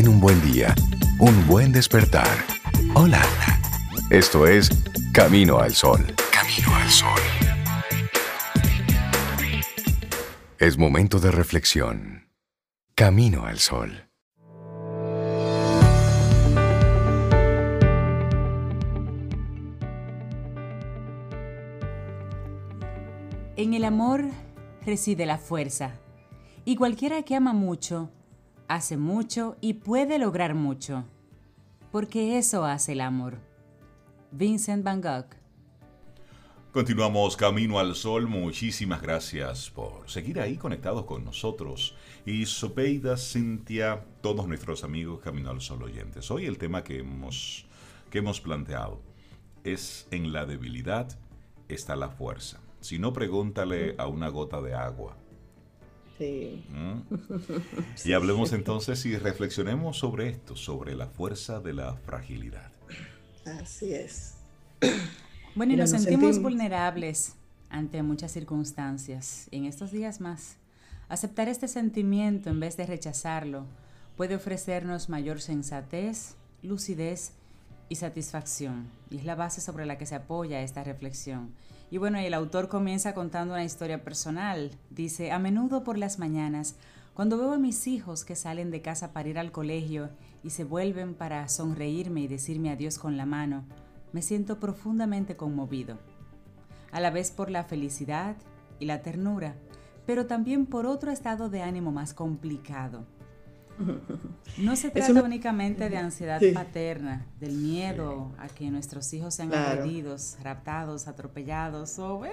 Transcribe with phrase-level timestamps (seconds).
[0.00, 0.74] Ten un buen día,
[1.18, 2.26] un buen despertar.
[2.94, 3.20] Hola.
[4.08, 4.70] Esto es
[5.12, 6.00] Camino al Sol.
[6.32, 7.20] Camino al Sol.
[10.58, 12.30] Es momento de reflexión.
[12.94, 14.08] Camino al Sol.
[23.56, 24.24] En el amor
[24.86, 25.90] reside la fuerza,
[26.64, 28.10] y cualquiera que ama mucho,
[28.70, 31.04] hace mucho y puede lograr mucho,
[31.90, 33.38] porque eso hace el amor.
[34.30, 35.26] Vincent Van Gogh.
[36.72, 38.28] Continuamos Camino al Sol.
[38.28, 41.96] Muchísimas gracias por seguir ahí conectados con nosotros.
[42.24, 46.30] Y Sopeida, Cintia, todos nuestros amigos Camino al Sol oyentes.
[46.30, 47.66] Hoy el tema que hemos,
[48.08, 49.02] que hemos planteado
[49.64, 51.18] es en la debilidad
[51.68, 52.60] está la fuerza.
[52.78, 55.16] Si no, pregúntale a una gota de agua
[56.20, 57.00] ¿Mm?
[58.04, 62.70] Y hablemos entonces y reflexionemos sobre esto, sobre la fuerza de la fragilidad.
[63.44, 64.34] Así es.
[65.56, 67.34] Bueno, y nos, sentimos, vulnerables
[67.70, 69.48] ante muchas circunstancias.
[69.50, 70.58] en estos días más,
[71.08, 73.66] aceptar este sentimiento en vez de rechazarlo
[74.16, 77.32] puede ofrecernos mayor sensatez, lucidez
[77.90, 78.88] y satisfacción.
[79.10, 81.52] Y es la base sobre la que se apoya esta reflexión.
[81.90, 84.70] Y bueno, el autor comienza contando una historia personal.
[84.88, 86.76] Dice, a menudo por las mañanas,
[87.12, 90.08] cuando veo a mis hijos que salen de casa para ir al colegio
[90.44, 93.64] y se vuelven para sonreírme y decirme adiós con la mano,
[94.12, 95.98] me siento profundamente conmovido.
[96.92, 98.36] A la vez por la felicidad
[98.78, 99.56] y la ternura,
[100.06, 103.04] pero también por otro estado de ánimo más complicado
[104.58, 110.36] no se trata únicamente de ansiedad paterna, del miedo a que nuestros hijos sean agredidos,
[110.42, 112.22] raptados, atropellados o...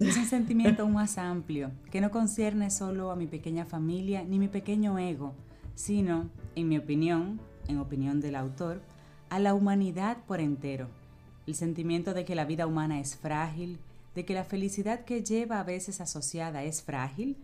[0.00, 4.38] Es un sentimiento aún más amplio, que no concierne solo a mi pequeña familia ni
[4.38, 5.34] mi pequeño ego,
[5.74, 8.80] sino, en mi opinión, en opinión del autor,
[9.28, 10.88] a la humanidad por entero.
[11.48, 13.80] El sentimiento de que la vida humana es frágil,
[14.14, 17.36] de que la felicidad que lleva a veces asociada es frágil,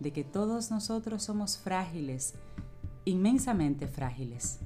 [0.00, 2.34] de que todos nosotros somos frágiles,
[3.04, 4.60] inmensamente frágiles.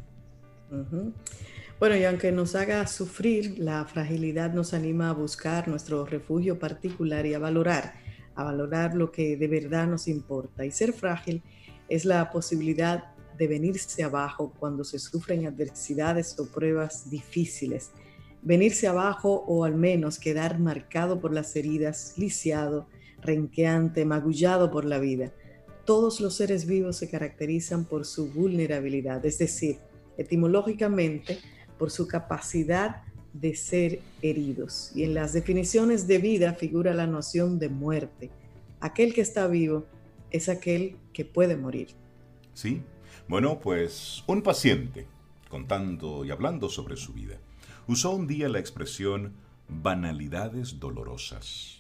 [1.79, 7.25] Bueno, y aunque nos haga sufrir, la fragilidad nos anima a buscar nuestro refugio particular
[7.25, 7.95] y a valorar,
[8.35, 10.65] a valorar lo que de verdad nos importa.
[10.65, 11.43] Y ser frágil
[11.89, 17.93] es la posibilidad de venirse abajo cuando se sufren adversidades o pruebas difíciles.
[18.43, 22.89] Venirse abajo o al menos quedar marcado por las heridas, lisiado,
[23.23, 25.33] renqueante, magullado por la vida.
[25.85, 29.79] Todos los seres vivos se caracterizan por su vulnerabilidad, es decir,
[30.17, 31.39] etimológicamente,
[31.79, 33.03] por su capacidad
[33.33, 34.93] de ser heridos.
[34.95, 38.31] Y en las definiciones de vida figura la noción de muerte.
[38.81, 39.87] Aquel que está vivo
[40.31, 41.89] es aquel que puede morir.
[42.53, 42.83] Sí,
[43.29, 45.07] bueno, pues un paciente,
[45.49, 47.39] contando y hablando sobre su vida,
[47.87, 49.35] usó un día la expresión
[49.69, 51.78] banalidades dolorosas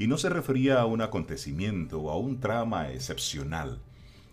[0.00, 3.82] y no se refería a un acontecimiento o a un trama excepcional,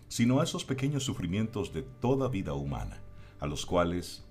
[0.08, 3.02] sino a esos pequeños sufrimientos de toda vida humana,
[3.38, 4.24] a los cuales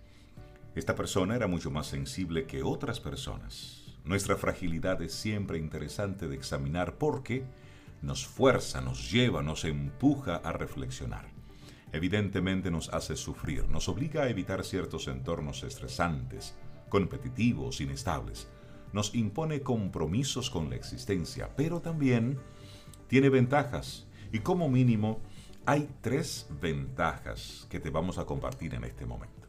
[0.74, 3.84] esta persona era mucho más sensible que otras personas.
[4.04, 7.44] Nuestra fragilidad es siempre interesante de examinar porque
[8.02, 11.30] nos fuerza, nos lleva, nos empuja a reflexionar.
[11.92, 16.56] Evidentemente nos hace sufrir, nos obliga a evitar ciertos entornos estresantes,
[16.90, 18.48] competitivos, inestables
[18.94, 22.38] nos impone compromisos con la existencia, pero también
[23.08, 24.08] tiene ventajas.
[24.32, 25.20] Y como mínimo,
[25.66, 29.48] hay tres ventajas que te vamos a compartir en este momento.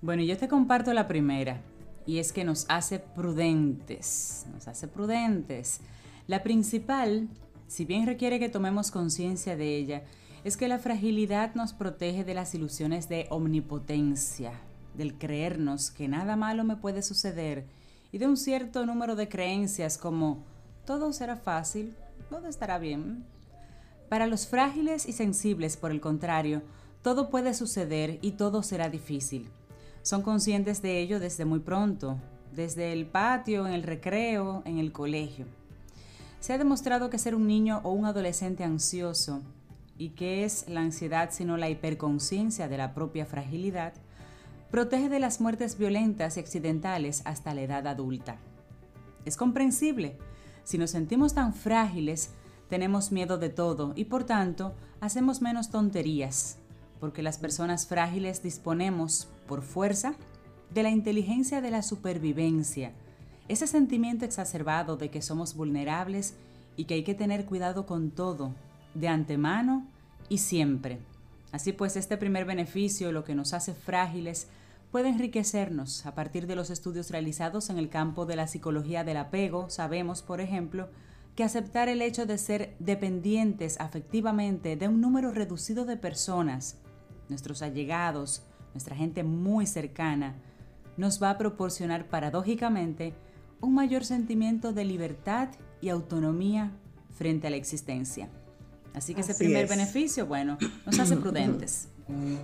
[0.00, 1.60] Bueno, yo te comparto la primera,
[2.06, 5.80] y es que nos hace prudentes, nos hace prudentes.
[6.26, 7.28] La principal,
[7.66, 10.04] si bien requiere que tomemos conciencia de ella,
[10.42, 14.52] es que la fragilidad nos protege de las ilusiones de omnipotencia,
[14.96, 17.66] del creernos que nada malo me puede suceder
[18.12, 20.44] y de un cierto número de creencias como
[20.84, 21.94] todo será fácil,
[22.28, 23.24] todo estará bien.
[24.08, 26.62] Para los frágiles y sensibles, por el contrario,
[27.02, 29.48] todo puede suceder y todo será difícil.
[30.02, 32.18] Son conscientes de ello desde muy pronto,
[32.52, 35.46] desde el patio, en el recreo, en el colegio.
[36.40, 39.42] Se ha demostrado que ser un niño o un adolescente ansioso,
[39.98, 43.92] y que es la ansiedad sino la hiperconciencia de la propia fragilidad,
[44.70, 48.38] protege de las muertes violentas y accidentales hasta la edad adulta.
[49.24, 50.16] Es comprensible.
[50.64, 52.30] Si nos sentimos tan frágiles,
[52.68, 56.58] tenemos miedo de todo y por tanto hacemos menos tonterías,
[57.00, 60.14] porque las personas frágiles disponemos, por fuerza,
[60.72, 62.92] de la inteligencia de la supervivencia,
[63.48, 66.34] ese sentimiento exacerbado de que somos vulnerables
[66.76, 68.54] y que hay que tener cuidado con todo,
[68.94, 69.86] de antemano
[70.28, 71.00] y siempre.
[71.50, 74.46] Así pues, este primer beneficio, lo que nos hace frágiles,
[74.90, 76.06] puede enriquecernos.
[76.06, 80.22] A partir de los estudios realizados en el campo de la psicología del apego, sabemos,
[80.22, 80.88] por ejemplo,
[81.36, 86.78] que aceptar el hecho de ser dependientes afectivamente de un número reducido de personas,
[87.28, 88.42] nuestros allegados,
[88.74, 90.34] nuestra gente muy cercana,
[90.96, 93.14] nos va a proporcionar paradójicamente
[93.60, 95.48] un mayor sentimiento de libertad
[95.80, 96.72] y autonomía
[97.10, 98.28] frente a la existencia.
[98.94, 101.88] Así que ese primer beneficio, bueno, nos hace prudentes.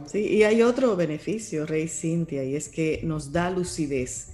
[0.06, 4.32] Sí, y hay otro beneficio, Rey Cintia, y es que nos da lucidez.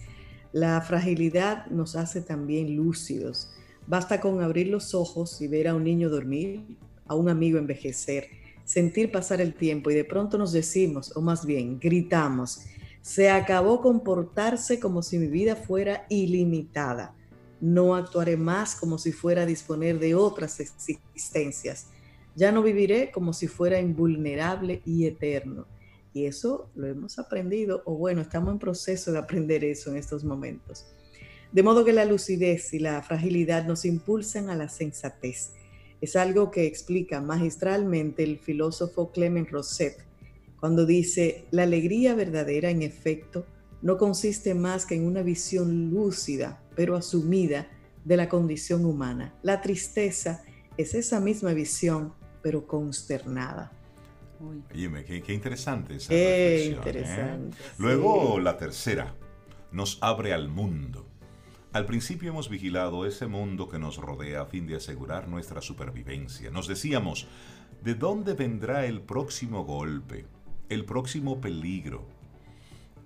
[0.52, 3.52] La fragilidad nos hace también lúcidos.
[3.86, 6.76] Basta con abrir los ojos y ver a un niño dormir,
[7.06, 8.28] a un amigo envejecer,
[8.64, 12.60] sentir pasar el tiempo y de pronto nos decimos, o más bien gritamos,
[13.00, 17.14] se acabó comportarse como si mi vida fuera ilimitada.
[17.60, 21.88] No actuaré más como si fuera a disponer de otras existencias.
[22.34, 25.66] Ya no viviré como si fuera invulnerable y eterno.
[26.14, 30.24] Y eso lo hemos aprendido, o bueno, estamos en proceso de aprender eso en estos
[30.24, 30.86] momentos.
[31.52, 35.52] De modo que la lucidez y la fragilidad nos impulsan a la sensatez.
[36.00, 40.04] Es algo que explica magistralmente el filósofo Clement Rosset
[40.62, 43.44] cuando dice, la alegría verdadera en efecto
[43.82, 47.68] no consiste más que en una visión lúcida, pero asumida,
[48.04, 49.34] de la condición humana.
[49.42, 50.44] La tristeza
[50.76, 52.12] es esa misma visión,
[52.42, 53.72] pero consternada.
[54.72, 56.66] Oye, qué, interesante esa qué ¿eh?
[56.66, 57.56] interesante.
[57.78, 59.14] Luego la tercera,
[59.70, 61.06] nos abre al mundo.
[61.72, 66.50] Al principio hemos vigilado ese mundo que nos rodea a fin de asegurar nuestra supervivencia.
[66.50, 67.28] Nos decíamos,
[67.82, 70.26] ¿de dónde vendrá el próximo golpe?
[70.72, 72.06] el próximo peligro.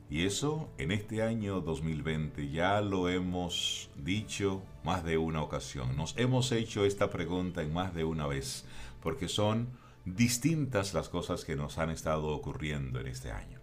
[0.08, 5.96] Y eso en este año 2020 ya lo hemos dicho más de una ocasión.
[5.96, 8.64] Nos hemos hecho esta pregunta en más de una vez,
[9.00, 9.68] porque son
[10.04, 13.60] distintas las cosas que nos han estado ocurriendo en este año.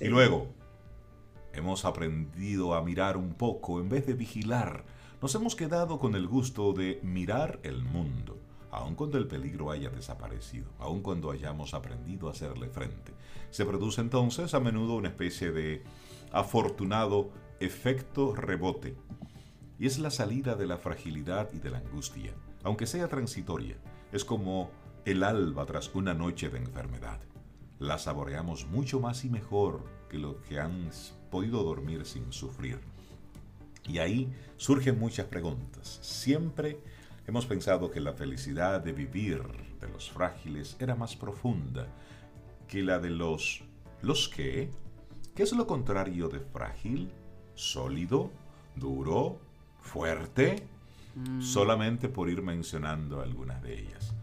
[0.00, 0.48] Y luego,
[1.52, 4.84] hemos aprendido a mirar un poco en vez de vigilar.
[5.22, 8.38] Nos hemos quedado con el gusto de mirar el mundo
[8.76, 13.14] aun cuando el peligro haya desaparecido, aun cuando hayamos aprendido a hacerle frente.
[13.50, 15.82] Se produce entonces a menudo una especie de
[16.30, 18.94] afortunado efecto rebote,
[19.78, 22.34] y es la salida de la fragilidad y de la angustia,
[22.64, 23.76] aunque sea transitoria,
[24.16, 24.70] es como
[25.04, 27.20] el alba tras una noche de enfermedad.
[27.78, 30.90] La saboreamos mucho más y mejor que los que han
[31.30, 32.80] podido dormir sin sufrir.
[33.84, 36.80] Y ahí surgen muchas preguntas, siempre
[37.26, 39.42] Hemos pensado que la felicidad de vivir
[39.80, 41.88] de los frágiles era más profunda
[42.68, 43.64] que la de los...
[44.00, 44.70] ¿Los qué?
[45.34, 47.10] ¿Qué es lo contrario de frágil?
[47.54, 48.30] ¿Sólido?
[48.76, 49.40] ¿Duro?
[49.80, 50.68] ¿Fuerte?
[51.16, 51.42] Mm.
[51.42, 54.14] Solamente por ir mencionando algunas de ellas.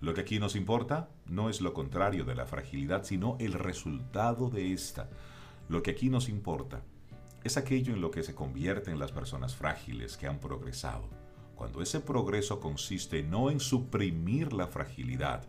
[0.00, 4.48] Lo que aquí nos importa no es lo contrario de la fragilidad, sino el resultado
[4.48, 5.10] de esta.
[5.68, 6.82] Lo que aquí nos importa
[7.42, 11.08] es aquello en lo que se convierten las personas frágiles que han progresado
[11.62, 15.44] cuando ese progreso consiste no en suprimir la fragilidad,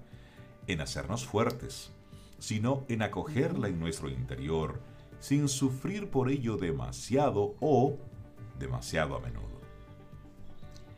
[0.67, 1.91] en hacernos fuertes,
[2.37, 4.79] sino en acogerla en nuestro interior,
[5.19, 7.97] sin sufrir por ello demasiado o
[8.59, 9.52] demasiado a menudo.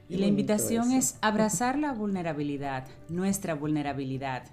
[0.07, 4.43] Y la invitación es abrazar la vulnerabilidad, nuestra vulnerabilidad,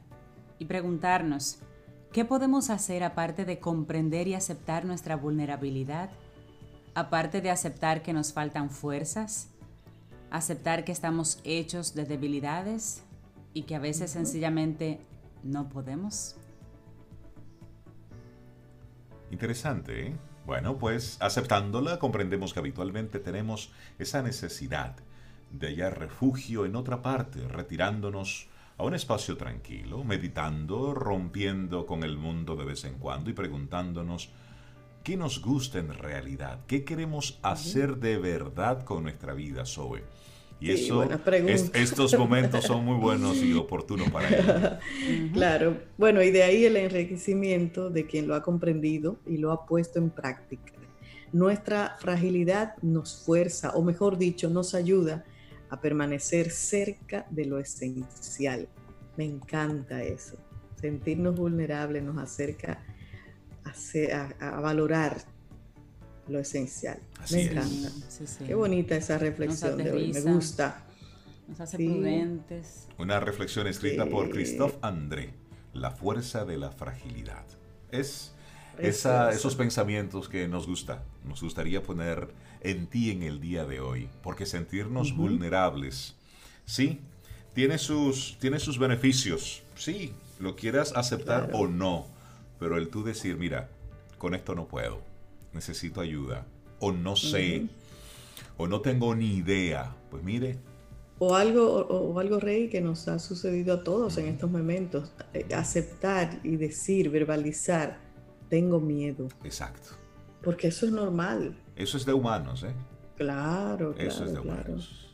[0.58, 1.58] y preguntarnos,
[2.12, 6.08] ¿qué podemos hacer aparte de comprender y aceptar nuestra vulnerabilidad?
[6.94, 9.48] Aparte de aceptar que nos faltan fuerzas,
[10.30, 13.02] aceptar que estamos hechos de debilidades
[13.52, 15.00] y que a veces sencillamente
[15.42, 16.36] no podemos.
[19.30, 20.16] Interesante, ¿eh?
[20.46, 24.96] Bueno, pues aceptándola comprendemos que habitualmente tenemos esa necesidad
[25.52, 32.16] de hallar refugio en otra parte, retirándonos a un espacio tranquilo, meditando, rompiendo con el
[32.16, 34.30] mundo de vez en cuando y preguntándonos
[35.04, 40.02] qué nos gusta en realidad, qué queremos hacer de verdad con nuestra vida, Zoe.
[40.60, 41.02] Y eso,
[41.74, 45.32] estos momentos son muy buenos y oportunos para ellos.
[45.32, 49.66] Claro, bueno, y de ahí el enriquecimiento de quien lo ha comprendido y lo ha
[49.66, 50.72] puesto en práctica.
[51.32, 55.24] Nuestra fragilidad nos fuerza, o mejor dicho, nos ayuda
[55.72, 58.68] a permanecer cerca de lo esencial.
[59.16, 60.36] Me encanta eso.
[60.78, 62.84] Sentirnos vulnerables nos acerca
[64.38, 65.16] a, valorar
[66.28, 66.98] lo esencial.
[67.30, 67.90] me encanta.
[68.46, 70.12] Qué bonita esa reflexión de hoy.
[70.12, 70.84] Me gusta.
[71.48, 72.86] Nos hace prudentes.
[72.98, 75.32] Una reflexión escrita por Christophe André.
[75.72, 77.46] La fuerza de la fragilidad.
[77.90, 78.34] Es
[78.78, 82.28] esos pensamientos que nos gusta, nos gustaría poner
[82.62, 86.14] en ti en el día de hoy, porque sentirnos vulnerables,
[86.64, 87.00] sí,
[87.54, 92.06] tiene sus, tiene sus beneficios, sí, lo quieras aceptar o no,
[92.58, 93.68] pero el tú decir, mira,
[94.16, 95.02] con esto no puedo,
[95.52, 96.46] necesito ayuda,
[96.78, 97.66] o no sé,
[98.56, 100.58] o no tengo ni idea, pues mire.
[101.18, 105.46] O algo, o, algo, Rey, que nos ha sucedido a todos en estos momentos, eh,
[105.54, 107.98] aceptar y decir, verbalizar,
[108.48, 109.28] tengo miedo.
[109.44, 109.90] Exacto.
[110.42, 111.56] Porque eso es normal.
[111.76, 112.74] Eso es de humanos, ¿eh?
[113.16, 114.10] Claro, claro.
[114.10, 115.08] Eso es de humanos.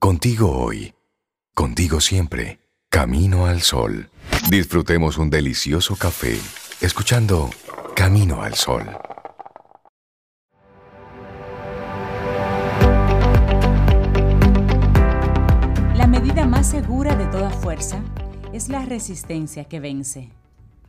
[0.00, 0.94] Contigo hoy,
[1.54, 2.58] contigo siempre,
[2.88, 4.08] camino al sol.
[4.48, 6.38] Disfrutemos un delicioso café,
[6.80, 7.50] escuchando
[8.00, 8.86] Camino al Sol.
[15.94, 18.02] La medida más segura de toda fuerza
[18.54, 20.30] es la resistencia que vence.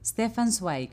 [0.06, 0.92] Stefan Zweig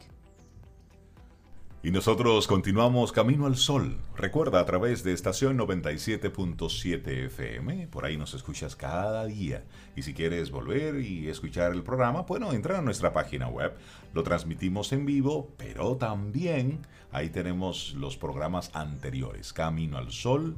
[1.80, 3.98] y nosotros continuamos Camino al Sol.
[4.16, 7.86] Recuerda a través de estación 97.7 FM.
[7.86, 9.62] Por ahí nos escuchas cada día.
[9.94, 13.76] Y si quieres volver y escuchar el programa, bueno, entra a nuestra página web.
[14.12, 16.80] Lo transmitimos en vivo, pero también
[17.12, 19.52] ahí tenemos los programas anteriores.
[19.52, 20.56] Camino al Sol.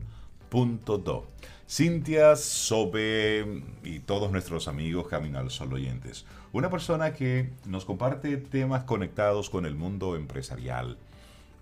[0.50, 1.28] Do.
[1.68, 6.26] Cintia, Sobe y todos nuestros amigos Camino al Sol oyentes.
[6.52, 10.98] Una persona que nos comparte temas conectados con el mundo empresarial,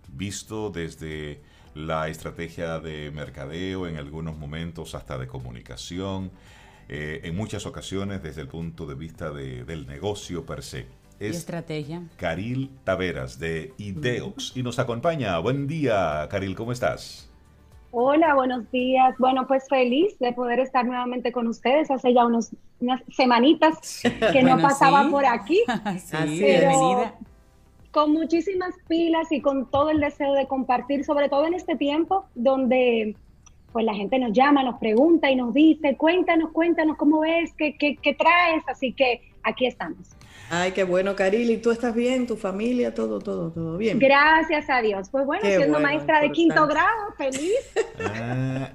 [0.09, 1.41] visto desde
[1.75, 6.31] la estrategia de mercadeo, en algunos momentos hasta de comunicación,
[6.89, 10.87] eh, en muchas ocasiones desde el punto de vista del negocio per se.
[11.21, 12.03] Es estrategia?
[12.17, 15.39] Caril Taveras de Ideox y nos acompaña.
[15.39, 17.29] Buen día, Caril, ¿cómo estás?
[17.91, 19.15] Hola, buenos días.
[19.19, 21.91] Bueno, pues feliz de poder estar nuevamente con ustedes.
[21.91, 22.51] Hace ya unos,
[22.81, 25.61] unas semanitas que no pasaba por aquí.
[25.99, 27.15] sí, bienvenida
[27.91, 32.27] con muchísimas pilas y con todo el deseo de compartir, sobre todo en este tiempo
[32.35, 33.17] donde
[33.73, 37.77] pues la gente nos llama, nos pregunta y nos dice, cuéntanos, cuéntanos cómo ves, qué,
[37.77, 40.17] qué, qué traes, así que aquí estamos.
[40.51, 41.51] Ay, qué bueno, Caril.
[41.51, 42.27] ¿Y tú estás bien?
[42.27, 42.95] ¿Tu familia?
[42.95, 43.99] Todo, todo, todo bien.
[43.99, 45.09] Gracias a Dios.
[45.11, 47.53] Pues bueno, siendo maestra de quinto grado, feliz.
[48.01, 48.71] Ah,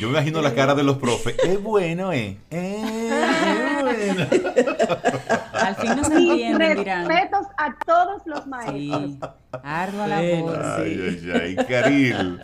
[0.00, 1.36] yo me imagino la cara de los profes.
[1.44, 2.36] Es bueno, ¿eh?
[2.50, 2.82] Es
[3.82, 4.26] bueno.
[5.52, 7.08] Al fin nos entienden, dirán.
[7.08, 9.10] Respetos a todos los maestros.
[9.10, 9.18] Sí,
[9.62, 10.60] ardua labor.
[10.62, 12.42] Ay, ay, ay, Caril.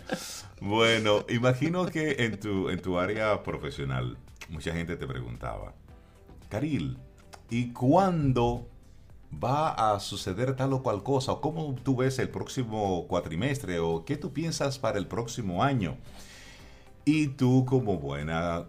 [0.61, 4.17] Bueno, imagino que en tu, en tu área profesional
[4.49, 5.73] mucha gente te preguntaba,
[6.49, 6.97] Caril,
[7.49, 8.67] ¿y cuándo
[9.31, 11.33] va a suceder tal o cual cosa?
[11.33, 13.79] ¿O cómo tú ves el próximo cuatrimestre?
[13.79, 15.97] ¿O qué tú piensas para el próximo año?
[17.05, 18.65] Y tú como buena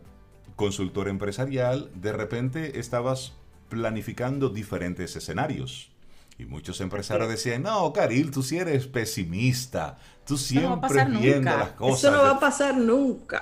[0.61, 3.33] consultora empresarial, de repente estabas
[3.71, 5.90] planificando diferentes escenarios.
[6.38, 11.99] Y muchos empresarios decían, no, Caril, tú sí eres pesimista, tú siempre viendo las cosas.
[12.05, 13.40] Eso no va a pasar nunca.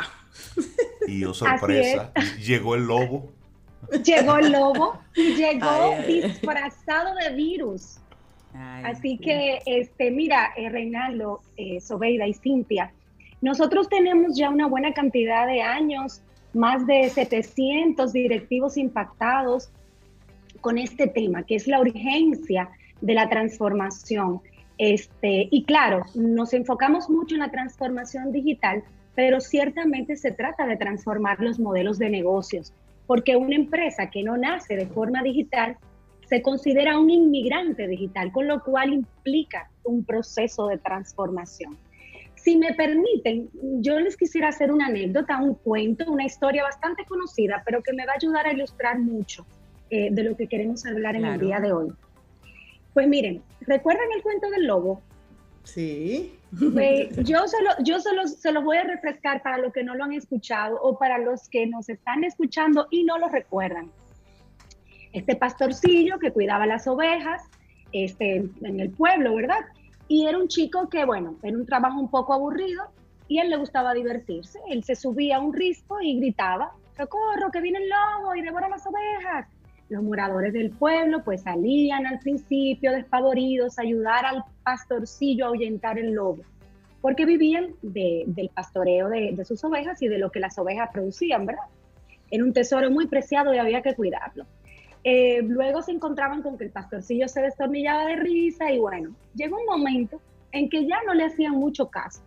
[1.08, 3.32] Y oh sorpresa, llegó el lobo.
[4.04, 7.96] Llegó el lobo y llegó disfrazado de virus.
[8.84, 12.92] Así que, este, mira, eh, Reinaldo, eh, Sobeida y Cintia,
[13.40, 16.22] nosotros tenemos ya una buena cantidad de años,
[16.55, 19.71] más de 700 directivos impactados
[20.61, 24.40] con este tema, que es la urgencia de la transformación.
[24.76, 28.83] Este, y claro, nos enfocamos mucho en la transformación digital,
[29.14, 32.73] pero ciertamente se trata de transformar los modelos de negocios,
[33.07, 35.76] porque una empresa que no nace de forma digital
[36.28, 41.76] se considera un inmigrante digital, con lo cual implica un proceso de transformación.
[42.42, 47.62] Si me permiten, yo les quisiera hacer una anécdota, un cuento, una historia bastante conocida,
[47.64, 49.47] pero que me va a ayudar a ilustrar mucho
[49.90, 51.92] eh, de lo que queremos hablar en el día de hoy.
[52.95, 55.02] Pues miren, ¿recuerdan el cuento del lobo?
[55.64, 56.35] Sí.
[56.73, 60.04] Pues, yo solo, yo solo se los voy a refrescar para los que no lo
[60.04, 63.90] han escuchado o para los que nos están escuchando y no lo recuerdan.
[65.12, 67.42] Este pastorcillo que cuidaba las ovejas
[67.92, 69.61] este, en el pueblo, ¿verdad?
[70.08, 72.84] Y era un chico que, bueno, era un trabajo un poco aburrido
[73.28, 74.58] y él le gustaba divertirse.
[74.68, 78.68] Él se subía a un risco y gritaba, socorro, que viene el lobo y devora
[78.68, 79.46] las ovejas.
[79.90, 85.98] Los moradores del pueblo pues salían al principio despavoridos a ayudar al pastorcillo a ahuyentar
[85.98, 86.42] el lobo,
[87.00, 91.46] porque vivían del pastoreo de, de, sus ovejas y de lo que las ovejas producían,
[91.46, 91.64] ¿verdad?
[92.30, 94.44] Era un tesoro muy preciado y había que cuidarlo.
[95.10, 99.56] Eh, luego se encontraban con que el pastorcillo se destornillaba de risa y bueno, llegó
[99.56, 100.20] un momento
[100.52, 102.20] en que ya no le hacían mucho caso.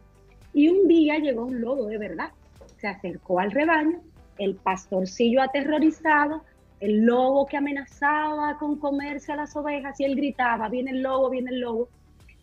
[0.51, 2.31] Y un día llegó un lobo de verdad.
[2.77, 4.01] Se acercó al rebaño,
[4.39, 6.41] el pastorcillo aterrorizado,
[6.79, 11.29] el lobo que amenazaba con comerse a las ovejas y él gritaba, viene el lobo,
[11.29, 11.87] viene el lobo,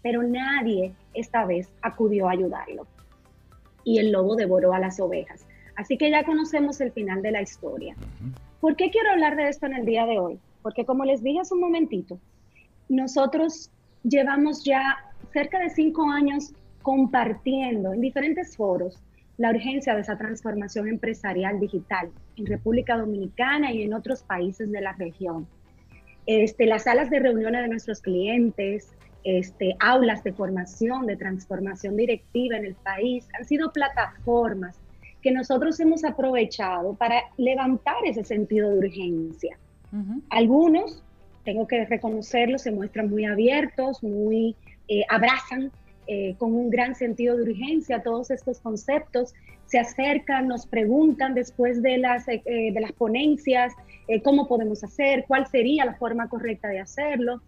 [0.04, 2.86] pero nadie esta vez acudió a ayudarlo.
[3.82, 5.44] Y el lobo devoró a las ovejas.
[5.74, 7.96] Así que ya conocemos el final de la historia.
[8.60, 10.40] ¿Por qué quiero hablar de esto en el día de hoy?
[10.62, 12.18] Porque como les dije hace un momentito,
[12.88, 13.70] nosotros
[14.02, 14.96] llevamos ya
[15.32, 19.00] cerca de cinco años compartiendo en diferentes foros
[19.36, 24.80] la urgencia de esa transformación empresarial digital en República Dominicana y en otros países de
[24.80, 25.46] la región.
[26.26, 32.56] Este, las salas de reuniones de nuestros clientes, este, aulas de formación, de transformación directiva
[32.56, 34.76] en el país, han sido plataformas
[35.22, 39.58] que nosotros hemos aprovechado para levantar ese sentido de urgencia.
[40.28, 41.02] Algunos,
[41.44, 44.54] tengo que reconocerlo, se muestran muy abiertos, muy
[44.88, 45.72] eh, abrazan
[46.06, 49.34] eh, con un gran sentido de urgencia todos estos conceptos,
[49.66, 53.74] se acercan, nos preguntan después de las, eh, de las ponencias
[54.24, 57.42] cómo podemos hacer, cuál sería la forma correcta de hacerlo.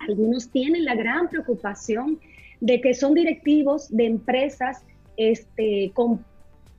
[0.00, 2.20] Algunos tienen la gran preocupación
[2.60, 4.84] de que son directivos de empresas
[5.16, 6.22] este, con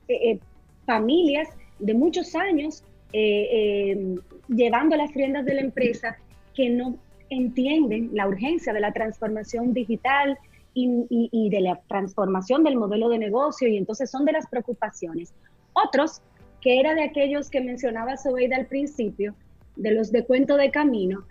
[0.08, 0.40] eh, eh,
[0.84, 2.84] familias de muchos años
[3.14, 4.16] eh,
[4.48, 6.18] llevando las riendas de la empresa
[6.54, 6.98] que no
[7.30, 10.38] entienden la urgencia de la transformación digital
[10.74, 15.32] y, de la transformación del modelo de negocio y entonces son de las preocupaciones.
[15.72, 16.20] Otros,
[16.60, 19.34] que era de aquellos que mencionaba Sobeida al principio,
[19.76, 21.24] de los de cuento de camino,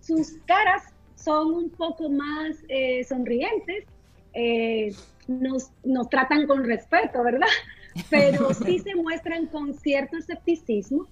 [0.00, 0.82] sus caras
[1.14, 2.56] son un poco más
[3.08, 3.84] sonrientes,
[5.28, 7.46] nos, nos, tratan con respeto, ¿verdad?
[8.10, 11.06] Pero sí se muestran con cierto escepticismo.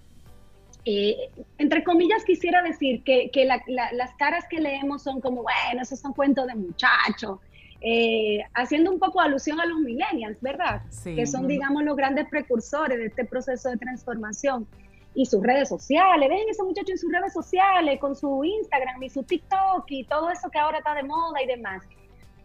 [0.84, 1.16] Eh,
[1.58, 6.12] entre comillas, quisiera decir que, que las caras que leemos son como, bueno, esos son
[6.12, 7.40] cuentos de muchachos,
[7.80, 10.82] eh, haciendo un poco alusión a los millennials, ¿verdad?
[11.04, 14.66] Que son, digamos, los grandes precursores de este proceso de transformación.
[15.14, 19.08] Y sus redes sociales, ven esos muchachos en sus redes sociales, con su Instagram y
[19.08, 21.82] su TikTok y todo eso que ahora está de moda y demás,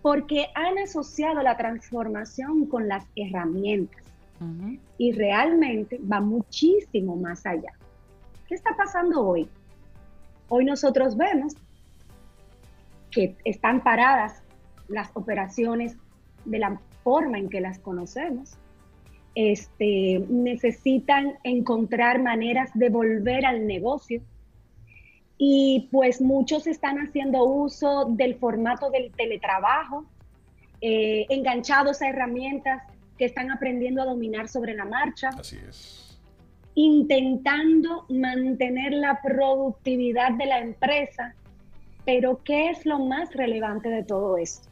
[0.01, 4.01] porque han asociado la transformación con las herramientas.
[4.97, 7.73] Y realmente va muchísimo más allá.
[8.47, 9.47] ¿Qué está pasando hoy?
[10.49, 11.54] Hoy nosotros vemos
[13.12, 14.41] que están paradas
[14.88, 15.95] las operaciones
[16.45, 18.58] de la forma en que las conocemos.
[19.36, 24.21] Este, necesitan encontrar maneras de volver al negocio.
[25.38, 30.06] Y pues muchos están haciendo uso del formato del teletrabajo,
[30.82, 32.84] eh, enganchados a herramientas
[33.21, 35.29] que están aprendiendo a dominar sobre la marcha.
[35.38, 36.19] Así es.
[36.73, 41.36] Intentando mantener la productividad de la empresa.
[42.03, 44.67] Pero ¿qué es lo más relevante de todo esto?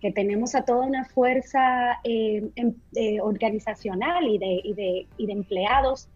[0.00, 5.26] Que tenemos a toda una fuerza eh, em, eh, organizacional y de, y, de, y
[5.26, 6.08] de empleados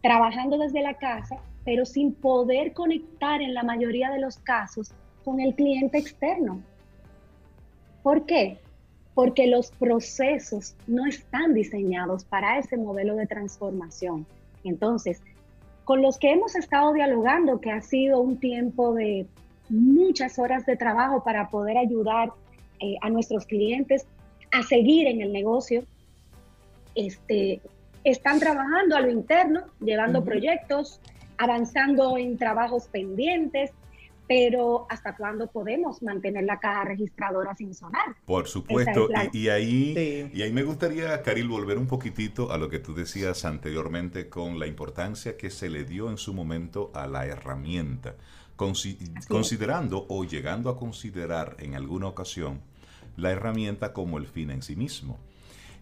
[0.00, 4.94] trabajando desde la casa, pero sin poder conectar en la mayoría de los casos
[5.26, 6.62] con el cliente externo.
[8.02, 8.62] ¿Por qué?
[9.14, 14.26] Porque los procesos no están diseñados para ese modelo de transformación.
[14.64, 15.20] Entonces,
[15.84, 19.26] con los que hemos estado dialogando, que ha sido un tiempo de
[19.68, 22.32] muchas horas de trabajo para poder ayudar
[22.80, 24.06] eh, a nuestros clientes
[24.52, 25.84] a seguir en el negocio,
[26.94, 27.60] este,
[28.04, 31.00] están trabajando a lo interno, llevando proyectos,
[31.38, 33.72] avanzando en trabajos pendientes,
[34.28, 38.16] pero ¿hasta cuándo podemos mantener la caja registradora sin sonar?
[38.24, 42.78] Por supuesto, y, ahí, y ahí me gustaría, Caril, volver un poquitito a lo que
[42.78, 47.26] tú decías anteriormente con la importancia que se le dio en su momento a la
[47.26, 48.14] herramienta,
[48.56, 52.60] considerando o llegando a considerar en alguna ocasión
[53.16, 55.18] la herramienta como el fin en sí mismo.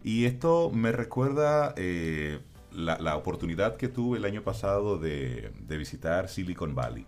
[0.03, 2.41] Y esto me recuerda eh,
[2.73, 7.07] la, oportunidad que tuve el año pasado de, de visitar Silicon Valley.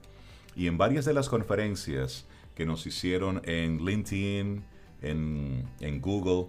[0.55, 4.65] Y en varias de las conferencias que nos hicieron en LinkedIn,
[5.01, 6.49] en, en Google,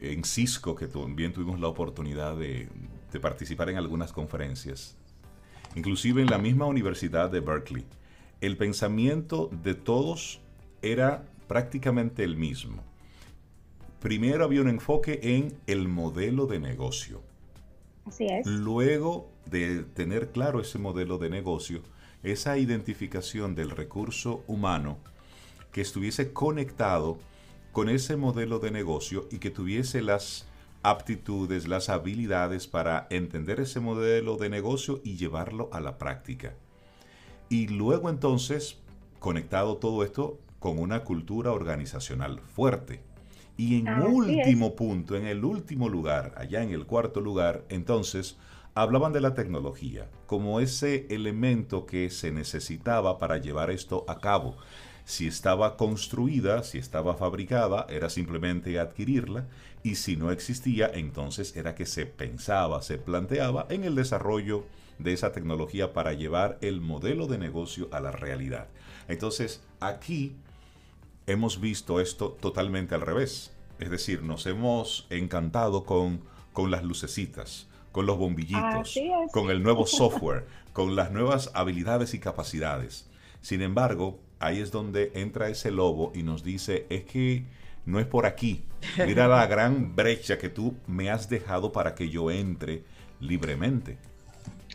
[0.00, 2.68] en Cisco, que también tuvimos la oportunidad de,
[3.12, 4.96] de participar en algunas conferencias,
[5.76, 7.84] inclusive en la misma Universidad de Berkeley.
[8.40, 10.40] El pensamiento de todos
[10.82, 12.82] era prácticamente el mismo.
[14.00, 17.22] Primero había un enfoque en el modelo de negocio.
[18.04, 18.46] Así es.
[18.46, 21.82] Luego de tener claro ese modelo de negocio,
[22.24, 24.98] esa identificación del recurso humano
[25.72, 27.18] que estuviese conectado
[27.72, 30.46] con ese modelo de negocio y que tuviese las
[30.82, 36.54] aptitudes, las habilidades para entender ese modelo de negocio y llevarlo a la práctica.
[37.48, 38.78] Y luego entonces,
[39.18, 43.02] conectado todo esto con una cultura organizacional fuerte.
[43.56, 48.36] Y en último punto, en el último lugar, allá en el cuarto lugar, entonces,
[48.74, 54.56] hablaban de la tecnología como ese elemento que se necesitaba para llevar esto a cabo.
[55.04, 59.46] Si estaba construida, si estaba fabricada, era simplemente adquirirla
[59.82, 64.64] y si no existía, entonces era que se pensaba, se planteaba en el desarrollo
[64.98, 68.68] de esa tecnología para llevar el modelo de negocio a la realidad.
[69.08, 70.36] Entonces, aquí
[71.26, 73.52] hemos visto esto totalmente al revés.
[73.78, 76.20] Es decir, nos hemos encantado con,
[76.52, 78.98] con las lucecitas, con los bombillitos,
[79.30, 83.08] con el nuevo software, con las nuevas habilidades y capacidades.
[83.40, 87.44] Sin embargo, ahí es donde entra ese lobo y nos dice, es que
[87.86, 88.64] no es por aquí.
[88.98, 92.82] Mira la gran brecha que tú me has dejado para que yo entre
[93.20, 93.96] libremente.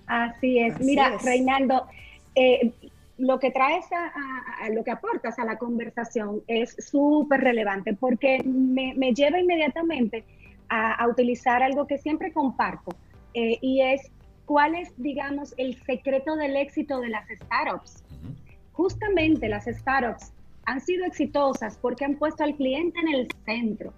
[0.07, 0.79] Así es.
[0.79, 1.87] Mira, Reinaldo,
[2.35, 2.71] eh,
[3.17, 9.13] lo que traes a, lo que aportas a la conversación es súper relevante porque me,
[9.13, 10.23] lleva inmediatamente
[10.69, 12.95] a, utilizar algo que siempre comparto
[13.33, 14.11] eh, y es
[14.45, 18.03] cuál es, digamos, el secreto del éxito de las startups
[18.79, 20.31] justamente las startups
[20.63, 23.93] han sido exitosas porque han puesto al cliente en el centro.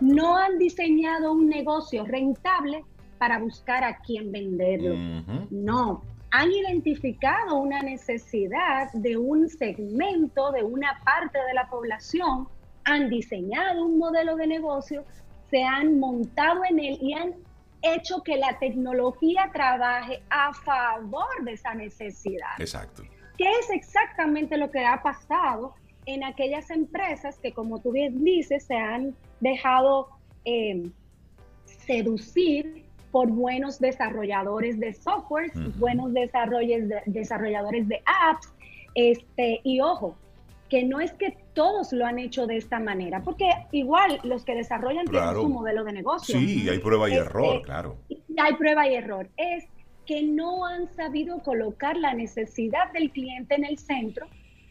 [0.00, 2.84] No han diseñado un negocio rentable
[3.18, 4.96] para buscar a quién venderlo.
[5.50, 6.02] No,
[6.32, 12.48] han identificado una necesidad de un segmento, de una parte de la población,
[12.82, 15.04] han diseñado un modelo de negocio,
[15.48, 17.34] se han montado en él y han
[17.82, 22.58] hecho que la tecnología trabaje a favor de esa necesidad.
[22.58, 23.02] Exacto.
[23.36, 25.74] ¿Qué es exactamente lo que ha pasado
[26.06, 30.08] en aquellas empresas que, como tú bien dices, se han dejado
[30.44, 30.90] eh,
[31.64, 38.52] seducir por buenos desarrolladores de software, buenos desarrolladores de apps,
[38.94, 40.16] este, y ojo,
[40.68, 44.54] que no es que todos lo han hecho de esta manera, porque igual los que
[44.54, 46.38] desarrollan tienen su modelo de negocio.
[46.38, 47.96] Sí, hay prueba y este, error, claro.
[48.36, 49.28] Hay prueba y error.
[49.36, 49.66] Es
[50.06, 54.26] que no han sabido colocar la necesidad del cliente en el centro,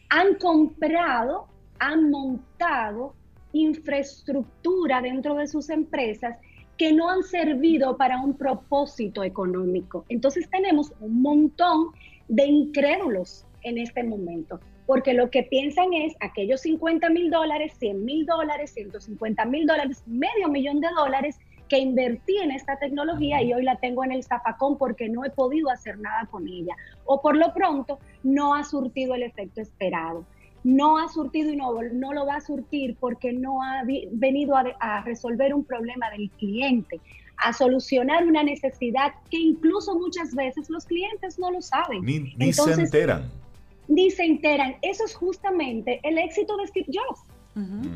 [0.08, 1.46] han comprado,
[1.78, 3.14] han montado
[3.52, 6.36] infraestructura dentro de sus empresas
[6.76, 10.04] que no han servido para un propósito económico.
[10.08, 11.88] Entonces tenemos un montón
[12.28, 18.06] de incrédulos en este momento, porque lo que piensan es aquellos 50 mil dólares, 100
[18.06, 23.52] mil dólares, 150 mil dólares, medio millón de dólares que invertí en esta tecnología y
[23.52, 26.74] hoy la tengo en el zafacón porque no he podido hacer nada con ella.
[27.04, 30.24] O por lo pronto no ha surtido el efecto esperado.
[30.64, 35.02] No ha surtido y no, no lo va a surtir porque no ha venido a,
[35.02, 36.98] resolver un problema del cliente,
[37.36, 42.00] a solucionar una necesidad que incluso muchas veces los clientes no lo saben.
[42.02, 43.30] Ni, se enteran.
[43.88, 44.76] Ni se enteran.
[44.82, 47.20] Eso es justamente el éxito de Steve Jobs.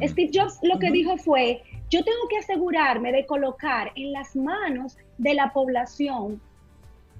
[0.03, 4.97] Steve Jobs lo que dijo fue, yo tengo que asegurarme de colocar en las manos
[5.19, 6.41] de la población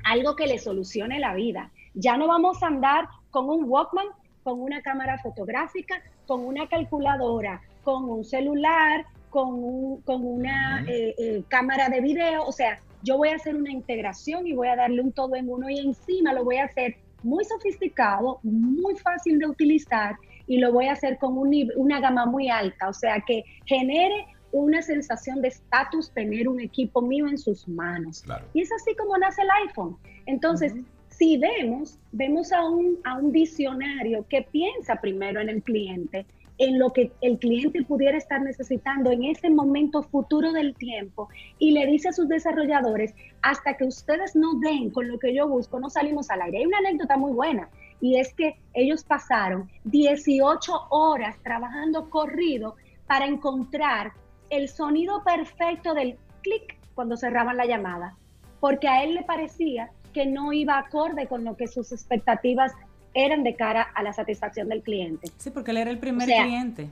[0.05, 1.71] algo que le solucione la vida.
[1.95, 4.07] Ya no vamos a andar con un Walkman,
[4.43, 11.45] con una cámara fotográfica, con una calculadora, con un celular, con, con una eh, eh,
[11.49, 12.45] cámara de video.
[12.45, 15.49] O sea, yo voy a hacer una integración y voy a darle un todo en
[15.49, 20.73] uno y encima lo voy a hacer muy sofisticado, muy fácil de utilizar y lo
[20.73, 21.37] voy a hacer con
[21.77, 22.89] una gama muy alta.
[22.89, 28.25] O sea, que genere una sensación de estatus tener un equipo mío en sus manos.
[28.53, 29.97] Y es así como nace el iPhone.
[30.27, 30.75] Entonces,
[31.09, 36.27] si vemos, vemos a un, a un visionario que piensa primero en el cliente,
[36.63, 41.73] en lo que el cliente pudiera estar necesitando en ese momento futuro del tiempo y
[41.73, 45.81] le dice a sus desarrolladores, hasta que ustedes no den con lo que yo busco,
[45.81, 46.59] no salimos al aire.
[46.59, 47.69] Hay una anécdota muy buena
[48.01, 52.77] y es que ellos pasaron 18 horas trabajando corrido
[53.09, 54.13] para encontrar
[54.49, 58.17] el sonido perfecto del clic cuando cerraban la llamada,
[58.61, 62.73] porque a él le parecía que no iba acorde con lo que sus expectativas
[63.15, 65.29] eran de cara a la satisfacción del cliente.
[65.39, 66.89] Sí, porque él era el primer cliente.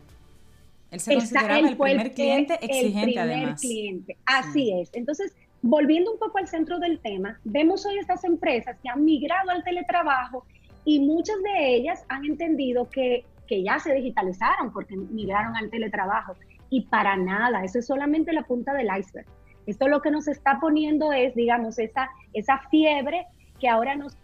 [0.91, 4.17] Él se consideraba el primer cliente exigente el primer cliente.
[4.27, 4.91] Así es.
[4.93, 9.51] Entonces, volviendo un poco al centro del tema, vemos hoy estas empresas que han migrado
[9.51, 10.45] al teletrabajo
[10.85, 16.35] y muchas de ellas han entendido que, que ya se digitalizaron porque migraron al teletrabajo.
[16.71, 19.27] Y para nada, eso es solamente la punta del iceberg.
[19.67, 23.27] Esto lo que nos está poniendo es, digamos, esa, esa fiebre
[23.61, 24.17] que ahora nos,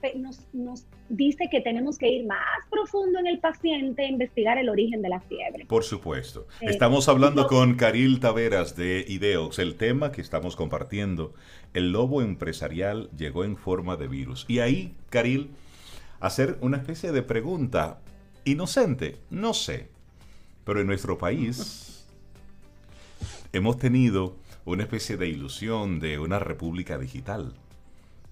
[0.52, 2.38] nos, dice que tenemos que ir más
[2.70, 5.66] profundo en el paciente e investigar el origen de la fiebre.
[5.66, 6.46] Por supuesto.
[6.60, 9.58] Eh, estamos hablando con Caril Taveras de Ideox.
[9.58, 11.34] El tema que estamos compartiendo,
[11.74, 14.44] el lobo empresarial llegó en forma de virus.
[14.48, 15.50] Y ahí, Caril,
[16.20, 18.00] hacer una especie de pregunta
[18.44, 19.88] inocente, no sé,
[20.64, 22.06] pero en nuestro país
[23.52, 27.54] hemos tenido una especie de ilusión de una república digital.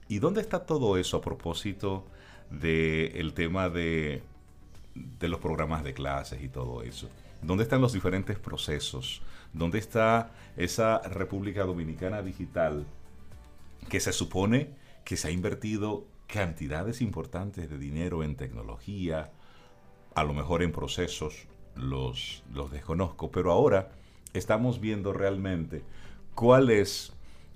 [0.09, 2.05] ¿Y dónde está todo eso a propósito
[2.51, 4.23] del tema de,
[4.95, 7.09] de los programas de clases y todo eso?
[7.43, 9.23] ¿Dónde están los diferentes procesos?
[9.53, 12.87] ¿Dónde está esa República Dominicana digital
[13.89, 14.71] que se supone
[15.05, 19.31] que se ha invertido cantidades importantes de dinero en tecnología,
[20.15, 23.91] a lo mejor en procesos, los, los desconozco, pero ahora
[24.33, 25.83] estamos viendo realmente
[26.35, 27.13] cuál es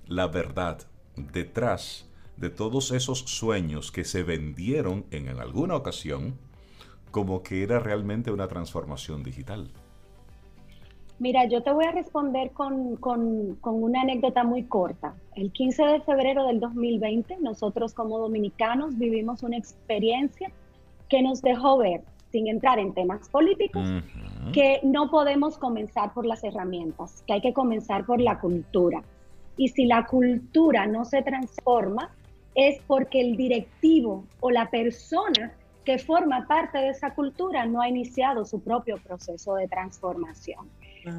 [0.07, 0.79] la verdad
[1.15, 2.05] detrás
[2.39, 6.35] de todos esos sueños que se vendieron en, alguna ocasión
[7.11, 9.69] como que era realmente una transformación digital?
[11.19, 15.15] Mira, yo te voy a responder con, con, una anécdota muy corta.
[15.35, 20.49] El 15 de febrero del 2020, nosotros como dominicanos vivimos una experiencia
[21.09, 23.83] que nos dejó ver, sin entrar en temas políticos,
[24.53, 29.03] que no podemos comenzar por las herramientas, que hay que comenzar por la cultura.
[29.57, 32.11] Y si la cultura no se transforma,
[32.67, 35.53] es porque el directivo o la persona
[35.85, 40.69] que forma parte de esa cultura no ha iniciado su propio proceso de transformación.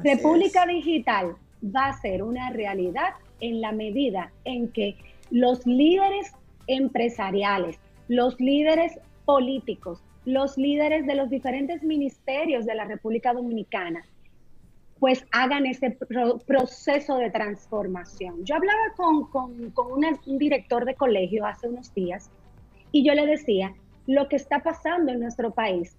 [0.03, 4.95] República Digital va a ser una realidad en la medida en que
[5.31, 6.31] los líderes
[6.67, 14.05] empresariales, los líderes políticos, los líderes de los diferentes ministerios de la República Dominicana
[15.01, 15.97] pues hagan ese
[16.45, 18.45] proceso de transformación.
[18.45, 19.73] Yo hablaba con,
[20.27, 22.29] un director de colegio hace unos días
[22.91, 23.73] y yo le decía,
[24.05, 25.97] lo que está pasando en nuestro país,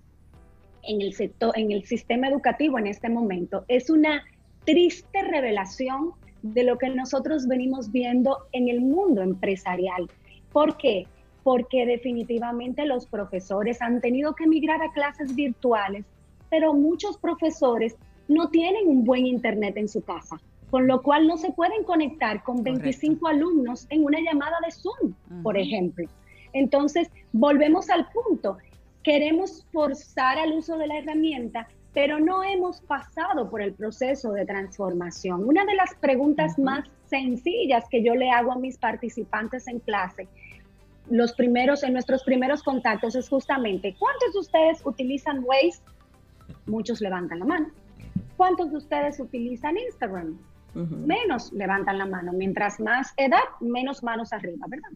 [0.85, 4.23] en el, sector, en el sistema educativo en este momento, es una
[4.65, 6.13] triste revelación
[6.43, 10.09] de lo que nosotros venimos viendo en el mundo empresarial.
[10.53, 11.09] ¿Por qué?
[11.43, 16.05] Porque definitivamente los profesores han tenido que migrar a clases virtuales,
[16.51, 17.97] pero muchos profesores
[18.33, 20.41] no tienen un buen internet en su casa,
[20.71, 25.15] con lo cual no se pueden conectar con 25 alumnos en una llamada de Zoom,
[25.43, 26.09] por ejemplo.
[26.53, 28.59] Entonces, volvemos al punto.
[29.03, 34.47] Queremos forzar al uso de la herramienta, pero no hemos pasado por el proceso de
[34.47, 35.45] transformación.
[35.45, 40.29] Una de las preguntas más sencillas que yo le hago a mis participantes en clase,
[41.11, 45.81] los primeros, en nuestros primeros contactos, es justamente, ¿cuántos de ustedes utilizan Waze?
[46.67, 47.67] Muchos levantan la mano.
[48.37, 50.39] ¿Cuántos de ustedes utilizan Instagram?
[50.75, 52.33] Menos levantan la mano.
[52.33, 54.89] Mientras más edad, menos manos arriba, ¿verdad?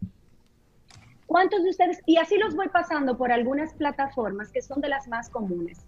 [1.27, 2.01] ¿Cuántos de ustedes?
[2.07, 5.85] Y así los voy pasando por algunas plataformas que son de las más comunes.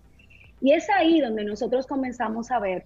[0.61, 2.85] Y es ahí donde nosotros comenzamos a ver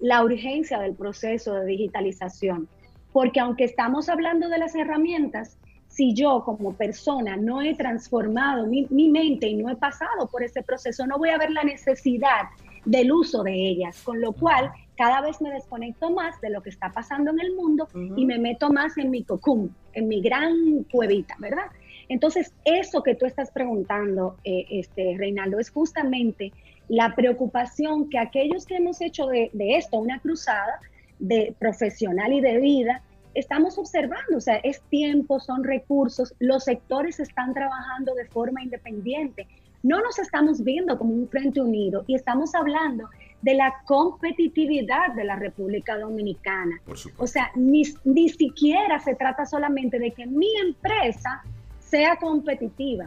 [0.00, 2.68] la urgencia del proceso de digitalización.
[3.12, 5.56] Porque aunque estamos hablando de las herramientas,
[5.88, 10.42] si yo como persona no he transformado mi, mi, mente y no he pasado por
[10.42, 12.48] ese proceso, no voy a ver la necesidad
[12.84, 16.70] del uso de ellas, con lo cual cada vez me desconecto más de lo que
[16.70, 20.84] está pasando en el mundo y me meto más en mi cocum, en mi gran
[20.90, 21.66] cuevita, ¿verdad?
[22.08, 26.52] Entonces, eso que tú estás preguntando, eh, este, Reinaldo, es justamente
[26.88, 30.80] la preocupación que aquellos que hemos hecho de, de esto una cruzada
[31.20, 33.02] de profesional y de vida,
[33.34, 39.46] estamos observando, o sea, es tiempo, son recursos, los sectores están trabajando de forma independiente,
[39.82, 43.08] no nos estamos viendo como un frente unido y estamos hablando
[43.42, 46.80] de la competitividad de la República Dominicana.
[47.16, 47.84] o sea, ni,
[48.28, 51.42] siquiera se trata solamente de que mi empresa
[51.78, 53.06] sea competitiva.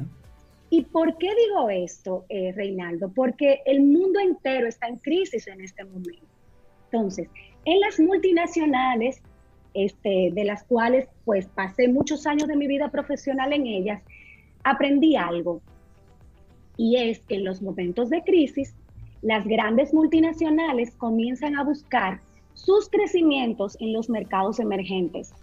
[0.69, 3.11] ¿Y por qué digo esto, eh, Reinaldo?
[3.13, 6.25] Porque el mundo entero está en crisis en este momento.
[6.85, 7.29] Entonces,
[7.65, 9.21] en las multinacionales,
[9.75, 14.01] este, de las cuales pues pasé muchos años de mi vida profesional en ellas,
[14.63, 15.61] aprendí algo
[16.77, 18.75] y es que en los momentos de crisis,
[19.21, 22.21] las grandes multinacionales comienzan a buscar
[22.53, 25.33] sus crecimientos en los mercados emergentes.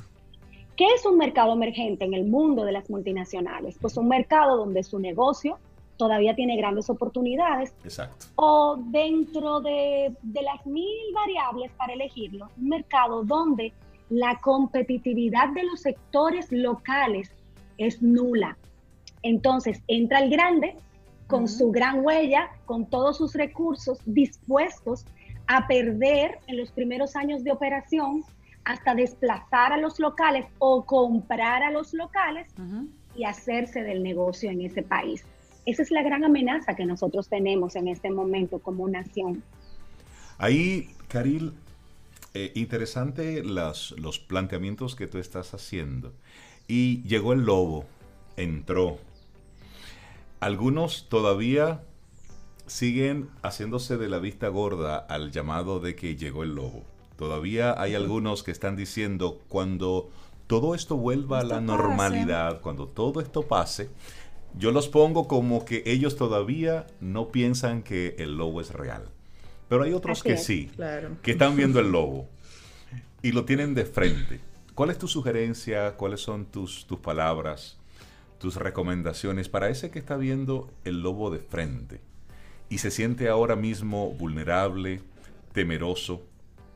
[0.76, 3.76] ¿Qué es un mercado emergente en el mundo de las multinacionales?
[3.80, 5.58] Pues un mercado donde su negocio,
[5.96, 7.74] todavía tiene grandes oportunidades.
[7.84, 8.26] Exacto.
[8.36, 13.72] O dentro de, de las mil variables para elegirlo, un mercado donde
[14.08, 17.30] la competitividad de los sectores locales
[17.76, 18.56] es nula.
[19.22, 20.76] Entonces entra el grande
[21.30, 25.06] con su gran huella, con todos sus recursos dispuestos
[25.46, 28.24] a perder en los primeros años de operación
[28.64, 32.52] hasta desplazar a los locales o comprar a los locales
[33.16, 35.24] y hacerse del negocio en ese país.
[35.66, 39.42] Esa es la gran amenaza que nosotros tenemos en este momento como nación.
[40.38, 41.54] Ahí, Caril,
[42.34, 46.12] eh, interesante los planteamientos que tú estás haciendo.
[46.68, 47.84] Y llegó el lobo,
[48.36, 48.98] entró.
[50.40, 51.82] Algunos todavía
[52.66, 56.82] siguen haciéndose de la vista gorda al llamado de que llegó el lobo.
[57.16, 60.08] Todavía hay algunos que están diciendo cuando
[60.46, 63.90] todo esto vuelva a la normalidad, cuando todo esto pase,
[64.56, 69.04] yo los pongo como que ellos todavía no piensan que el lobo es real.
[69.68, 70.70] Pero hay otros que sí,
[71.22, 72.28] que están viendo el lobo
[73.20, 74.40] y lo tienen de frente.
[74.74, 75.98] ¿Cuál es tu sugerencia?
[75.98, 77.79] ¿Cuáles son tus, tus palabras,
[78.40, 82.00] tus recomendaciones para ese que está viendo el lobo de frente
[82.70, 85.00] y se siente ahora mismo vulnerable,
[85.52, 86.22] temeroso,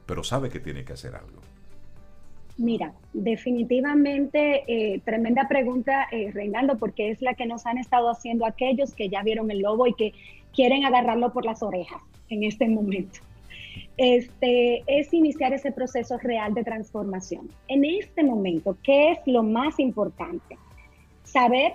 [0.04, 1.40] pero sabe que tiene que hacer algo?
[2.58, 8.44] Mira, definitivamente eh, tremenda pregunta, eh, Reinaldo, porque es la que nos han estado haciendo
[8.44, 10.12] aquellos que ya vieron el lobo y que
[10.52, 13.20] quieren agarrarlo por las orejas en este momento.
[13.96, 17.48] Este, es iniciar ese proceso real de transformación.
[17.68, 20.58] En este momento, ¿qué es lo más importante?
[21.34, 21.72] Saber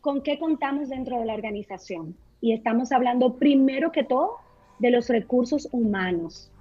[0.00, 2.16] con qué contamos dentro de la organización.
[2.40, 4.36] Y estamos hablando primero que todo
[4.78, 6.52] de los recursos humanos,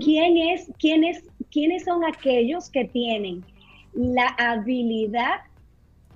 [0.00, 3.44] ¿Quién es, quién es, ¿Quiénes son aquellos que tienen
[3.92, 5.42] la habilidad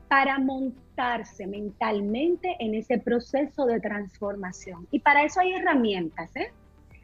[0.09, 4.89] para montarse mentalmente en ese proceso de transformación?
[4.91, 6.49] Y para eso hay herramientas, ¿eh?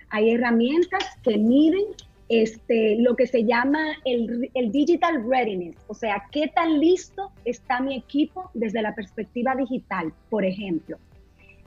[0.09, 1.85] Hay herramientas que miden
[2.31, 7.81] este, lo que se llama el, el, digital readiness, o sea, qué tan listo está
[7.81, 10.97] mi equipo desde la perspectiva digital, por ejemplo.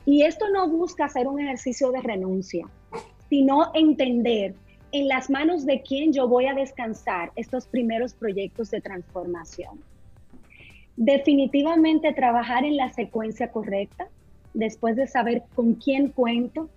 [0.06, 2.66] Y esto no busca hacer un ejercicio de renuncia,
[3.30, 4.56] sino entender
[4.94, 9.82] en las manos de quién yo voy a descansar estos primeros proyectos de transformación.
[10.96, 14.08] Definitivamente trabajar en la secuencia correcta,
[14.54, 16.70] después de saber con quién cuento,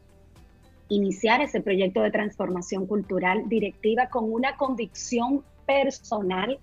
[0.88, 6.59] iniciar ese proyecto de transformación cultural directiva con una convicción personal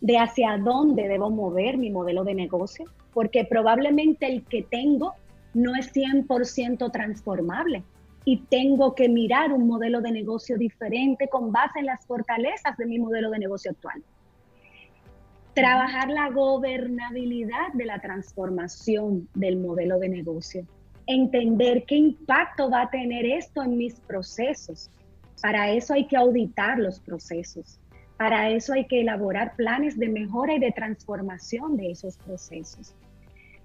[0.00, 5.14] de hacia dónde debo mover mi modelo de negocio, porque probablemente el que tengo
[5.54, 7.84] no es 100% transformable
[8.24, 12.86] y tengo que mirar un modelo de negocio diferente con base en las fortalezas de
[12.86, 14.02] mi modelo de negocio actual.
[15.54, 20.66] Trabajar la gobernabilidad de la transformación del modelo de negocio.
[21.06, 24.90] Entender qué impacto va a tener esto en mis procesos.
[25.40, 27.80] Para eso hay que auditar los procesos.
[28.16, 32.94] Para eso hay que elaborar planes de mejora y de transformación de esos procesos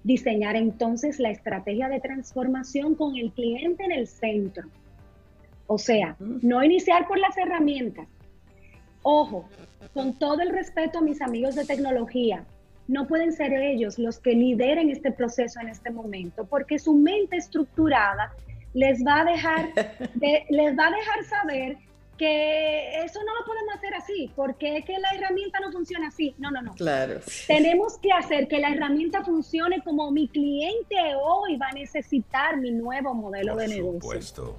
[0.04, 4.68] Diseñar entonces la estrategia de transformación con el cliente en el centro.
[5.66, 8.08] O sea, no iniciar por las herramientas.
[9.02, 9.48] Ojo,
[9.92, 12.46] con todo el respeto a mis amigos de tecnología,
[12.88, 17.36] no pueden ser ellos los que lideren este proceso en este momento, porque su mente
[17.36, 18.32] estructurada
[18.74, 19.68] les va a dejar,
[20.50, 21.76] les va a dejar saber
[22.16, 26.34] que eso no lo podemos hacer así, porque es que la herramienta no funciona así.
[26.38, 26.74] No, no, no.
[26.74, 27.20] Claro.
[27.46, 32.72] Tenemos que hacer que la herramienta funcione como mi cliente hoy va a necesitar mi
[32.72, 34.00] nuevo modelo de negocio.
[34.00, 34.58] Supuesto.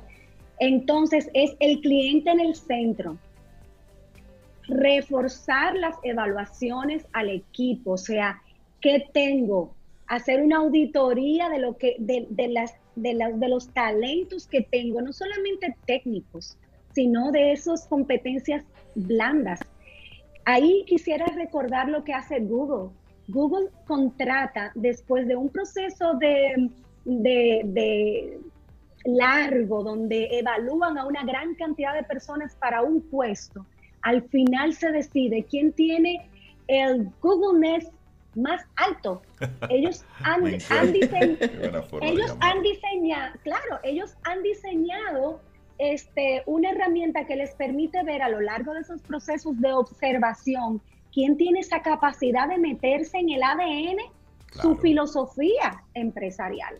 [0.59, 3.17] Entonces, es el cliente en el centro.
[4.69, 8.41] Reforzar las evaluaciones al equipo, o sea,
[8.81, 9.73] ¿qué tengo?
[10.07, 14.61] Hacer una auditoría de lo que, de, de las, de, las, de los talentos que
[14.61, 16.57] tengo, no solamente técnicos,
[16.93, 18.63] sino de esas competencias
[18.95, 19.59] blandas.
[20.45, 22.89] Ahí quisiera recordar lo que hace Google.
[23.27, 26.71] Google contrata después de un proceso de,
[27.05, 28.39] de,
[29.05, 33.65] largo donde evalúan a una gran cantidad de personas para un puesto.
[34.01, 36.29] Al final se decide quién tiene
[36.67, 37.93] el Google Nest
[38.35, 39.21] más alto.
[39.69, 40.95] Ellos han, han,
[42.01, 45.41] ellos han diseñado, claro, ellos han diseñado
[45.77, 50.81] este, una herramienta que les permite ver a lo largo de esos procesos de observación
[51.13, 53.97] quién tiene esa capacidad de meterse en el ADN
[54.51, 56.79] su filosofía empresarial.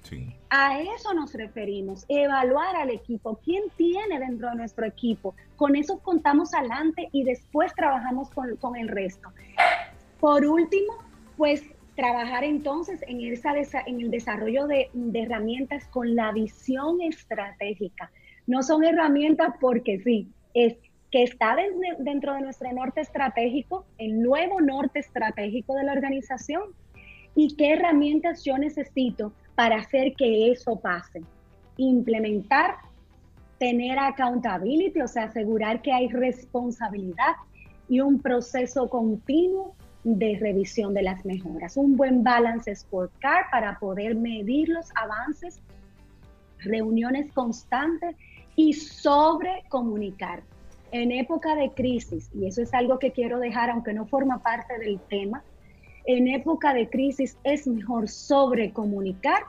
[0.49, 5.35] A eso nos referimos, evaluar al equipo, quién tiene dentro de nuestro equipo.
[5.55, 9.29] Con eso contamos adelante y después trabajamos con, con el resto.
[10.19, 10.93] Por último,
[11.37, 11.63] pues
[11.95, 18.11] trabajar entonces en, esa, en el desarrollo de, de herramientas con la visión estratégica.
[18.47, 20.77] No son herramientas porque sí, es
[21.11, 21.55] que está
[21.99, 26.63] dentro de nuestro norte estratégico, el nuevo norte estratégico de la organización,
[27.35, 31.21] y qué herramientas yo necesito para hacer que eso pase.
[31.77, 32.75] Implementar,
[33.57, 37.35] tener accountability, o sea, asegurar que hay responsabilidad
[37.87, 41.75] y un proceso continuo de revisión de las mejoras.
[41.77, 45.61] Un buen balance scorecard para poder medir los avances,
[46.59, 48.15] reuniones constantes
[48.55, 50.41] y sobre comunicar
[50.91, 54.77] en época de crisis, y eso es algo que quiero dejar, aunque no forma parte
[54.79, 55.43] del tema,
[56.09, 59.43] en época de crisis es mejor sobrecomunicar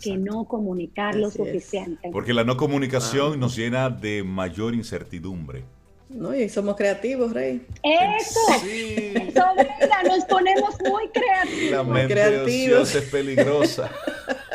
[0.00, 2.08] que no comunicar lo suficiente.
[2.10, 5.64] Porque la no comunicación nos llena de mayor incertidumbre.
[6.08, 7.66] No, y somos creativos, Rey.
[7.82, 9.12] Eso, sí.
[9.14, 9.44] eso
[10.08, 11.70] nos ponemos muy creativos.
[11.70, 12.94] La mente creativos.
[12.94, 13.90] es peligrosa.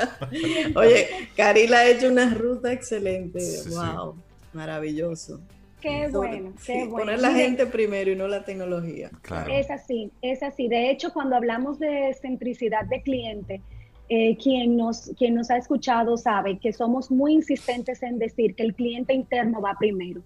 [0.76, 3.40] Oye, Carila ha hecho una ruta excelente.
[3.70, 4.16] wow,
[4.54, 5.40] maravilloso.
[5.82, 7.06] Qué bueno, qué bueno.
[7.06, 9.10] Poner la gente primero y no la tecnología.
[9.52, 10.68] Es así, es así.
[10.68, 13.62] De hecho, cuando hablamos de centricidad de cliente,
[14.10, 18.64] eh, quien, nos, quien nos ha escuchado sabe que somos muy insistentes en decir que
[18.64, 20.22] el cliente interno va primero,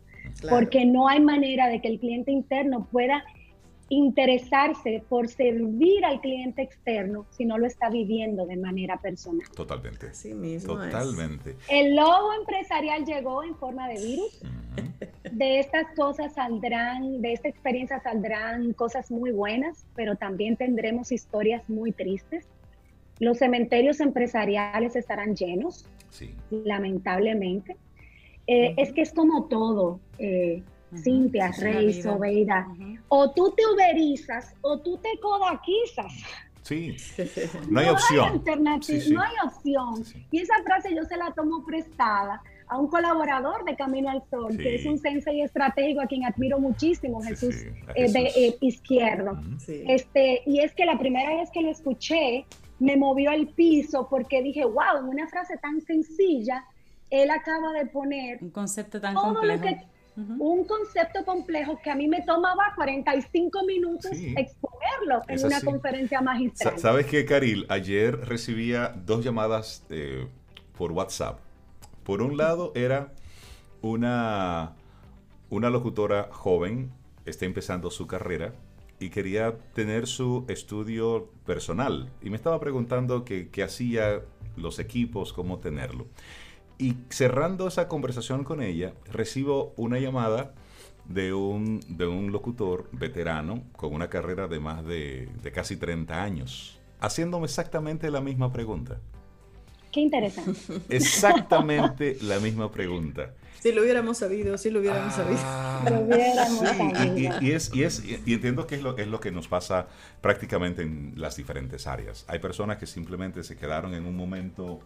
[0.49, 3.23] porque no hay manera de que el cliente interno pueda
[3.89, 9.47] interesarse por servir al cliente externo si no lo está viviendo de manera personal.
[9.55, 10.13] Totalmente.
[10.13, 10.73] Sí mismo.
[10.73, 11.55] Totalmente.
[11.69, 14.41] El lobo empresarial llegó en forma de virus.
[15.31, 21.67] De estas cosas saldrán, de esta experiencia saldrán cosas muy buenas, pero también tendremos historias
[21.69, 22.47] muy tristes.
[23.19, 25.87] Los cementerios empresariales estarán llenos,
[26.49, 27.77] lamentablemente.
[28.47, 29.99] Eh, es que es como todo.
[30.19, 30.63] Eh,
[30.97, 32.67] Cintia, Rey, Sobeida.
[33.07, 36.11] O tú te uberizas o tú te codaquizas.
[36.61, 36.95] Sí,
[37.69, 38.43] no hay opción.
[38.45, 40.03] No hay opción.
[40.31, 44.57] Y esa frase yo se la tomo prestada a un colaborador de Camino al Sol,
[44.57, 47.55] que es un sensei estratégico a quien admiro muchísimo, Jesús,
[47.93, 49.39] eh, de eh, Izquierdo.
[49.67, 52.45] Este, y es que la primera vez que lo escuché,
[52.79, 56.65] me movió el piso porque dije, wow, en una frase tan sencilla,
[57.09, 59.63] él acaba de poner un concepto tan complejo
[60.15, 66.79] un concepto complejo que a mí me tomaba 45 minutos exponerlo en una conferencia magistral.
[66.79, 67.65] ¿Sabes qué, Caril?
[67.69, 70.27] Ayer recibía dos llamadas eh,
[70.77, 71.39] por WhatsApp.
[72.03, 73.13] Por un lado era
[73.81, 74.73] una,
[75.49, 76.91] una locutora joven,
[77.25, 78.53] está empezando su carrera
[78.99, 82.09] y quería tener su estudio personal.
[82.21, 84.21] Y me estaba preguntando qué hacía
[84.55, 86.07] los equipos, cómo tenerlo.
[86.77, 90.53] Y cerrando esa conversación con ella, recibo una llamada
[91.07, 96.79] de un, de un locutor veterano con una carrera de más de, casi 30 años,
[96.99, 98.99] haciéndome exactamente la misma pregunta.
[99.91, 100.59] Qué interesante.
[100.89, 103.33] Exactamente la misma pregunta.
[103.61, 105.97] Si lo hubiéramos sabido, si lo hubiéramos ah, sabido.
[105.97, 107.41] Lo hubiéramos sabido.
[107.41, 109.87] Y, es, y, es, y entiendo que es lo, es lo que nos pasa
[110.19, 112.25] prácticamente en las diferentes áreas.
[112.27, 114.81] Hay personas que simplemente se quedaron en un momento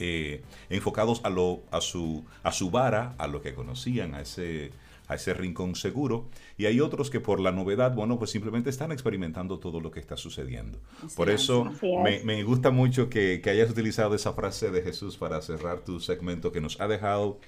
[0.00, 4.72] eh, enfocados a, lo, a, su, a su vara, a lo que conocían, a ese,
[5.06, 6.28] a ese rincón seguro.
[6.56, 10.00] Y hay otros que por la novedad, bueno, pues simplemente están experimentando todo lo que
[10.00, 10.78] está sucediendo.
[11.16, 11.70] por eso
[12.02, 16.00] me, me, gusta mucho que, que, hayas utilizado esa frase de Jesús para cerrar tu
[16.00, 17.38] segmento que nos ha dejado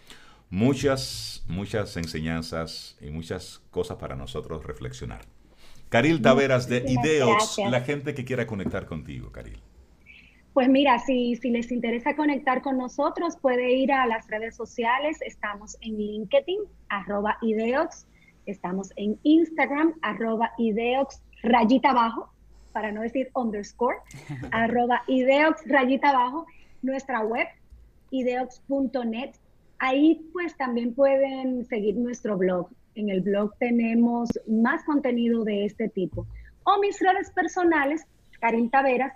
[0.51, 5.25] muchas, muchas enseñanzas y muchas cosas para nosotros reflexionar.
[5.89, 9.61] Caril Taveras de Ideos, la gente que quiera conectar contigo, Caril.
[10.53, 15.19] Pues mira, si, si les interesa conectar con nosotros, puede ir a las redes sociales.
[15.23, 18.07] Estamos en LinkedIn, arroba Ideox.
[18.45, 22.31] Estamos en Instagram, arroba Ideox, rayita abajo,
[22.73, 23.97] para no decir underscore,
[24.51, 26.47] arroba Ideox, rayita abajo.
[26.83, 27.47] Nuestra web,
[28.11, 29.31] ideox.net.
[29.79, 32.69] Ahí pues también pueden seguir nuestro blog.
[32.95, 36.27] En el blog tenemos más contenido de este tipo.
[36.65, 38.05] O mis redes personales,
[38.41, 39.15] Karin Taveras,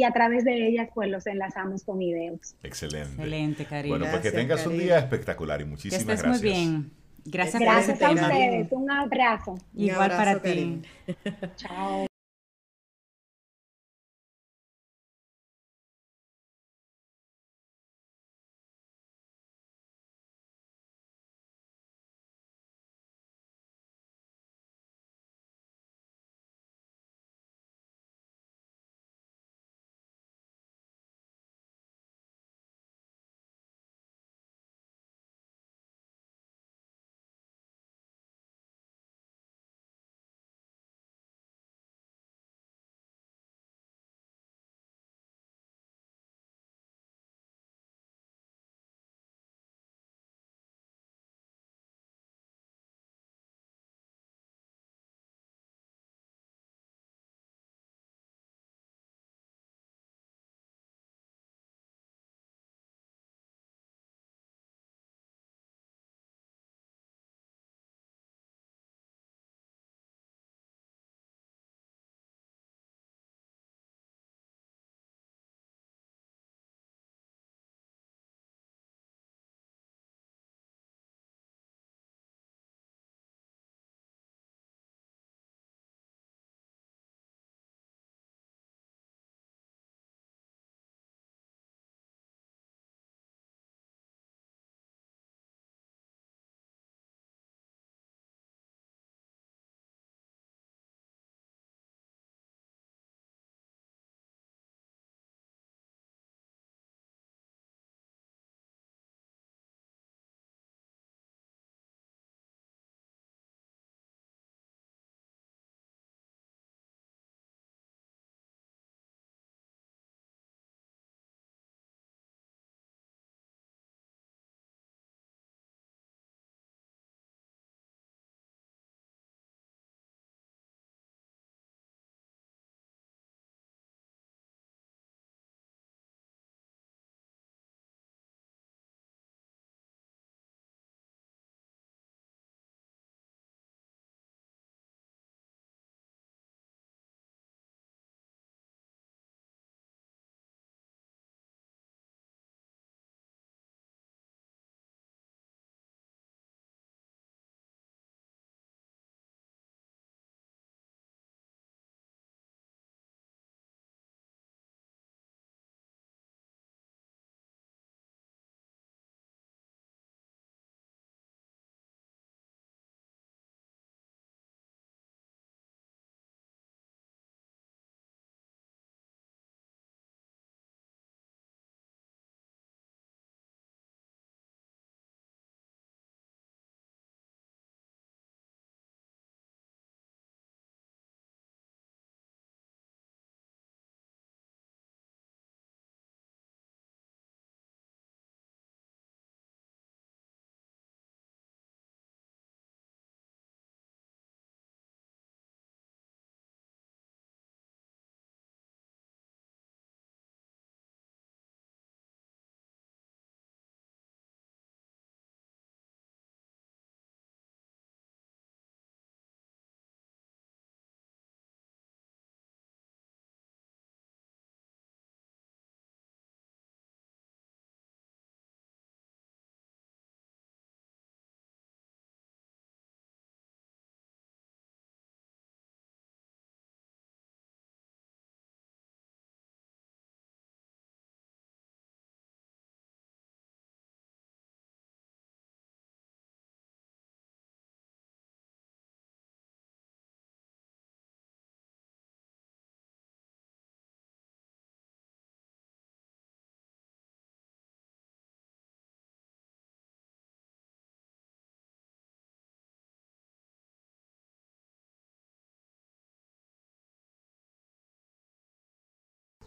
[0.00, 2.54] y a través de ellas pues los enlazamos con videos.
[2.62, 3.10] Excelente.
[3.10, 3.98] Excelente, Karina.
[3.98, 6.42] Bueno, pues que tengas un día espectacular y muchísimas que estés gracias.
[6.42, 6.90] muy bien.
[7.26, 8.68] Gracias, gracias por a ustedes.
[8.70, 9.58] Un abrazo.
[9.74, 10.80] Igual para ti.
[11.56, 12.09] Chao.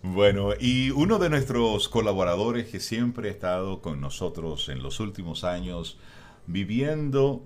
[0.06, 5.46] Bueno, y uno de nuestros colaboradores que siempre ha estado con nosotros en los últimos
[5.46, 5.98] años,
[6.46, 7.42] viviendo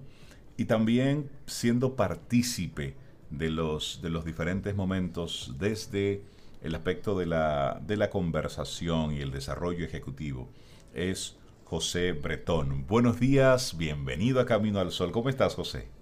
[0.58, 2.96] y también siendo partícipe
[3.30, 6.24] de los, de los diferentes momentos desde
[6.64, 10.50] el aspecto de la, de la conversación y el desarrollo ejecutivo,
[10.96, 12.88] es José Bretón.
[12.88, 15.12] Buenos días, bienvenido a Camino al Sol.
[15.12, 15.97] ¿Cómo estás, José?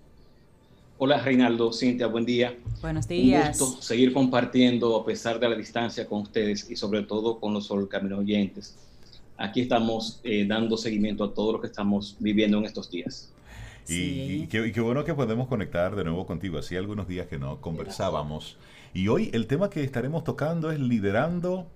[0.98, 2.56] Hola Reinaldo, Cintia, buen día.
[2.82, 3.60] Buenos días.
[3.60, 7.54] Un gusto seguir compartiendo a pesar de la distancia con ustedes y sobre todo con
[7.54, 8.78] los Camino oyentes.
[9.36, 13.30] Aquí estamos eh, dando seguimiento a todo lo que estamos viviendo en estos días.
[13.90, 16.60] Y, qué, bueno que podemos conectar de nuevo contigo.
[16.60, 18.58] Hacía algunos días que no conversábamos.
[18.94, 21.68] Y hoy el tema que estaremos tocando es liderando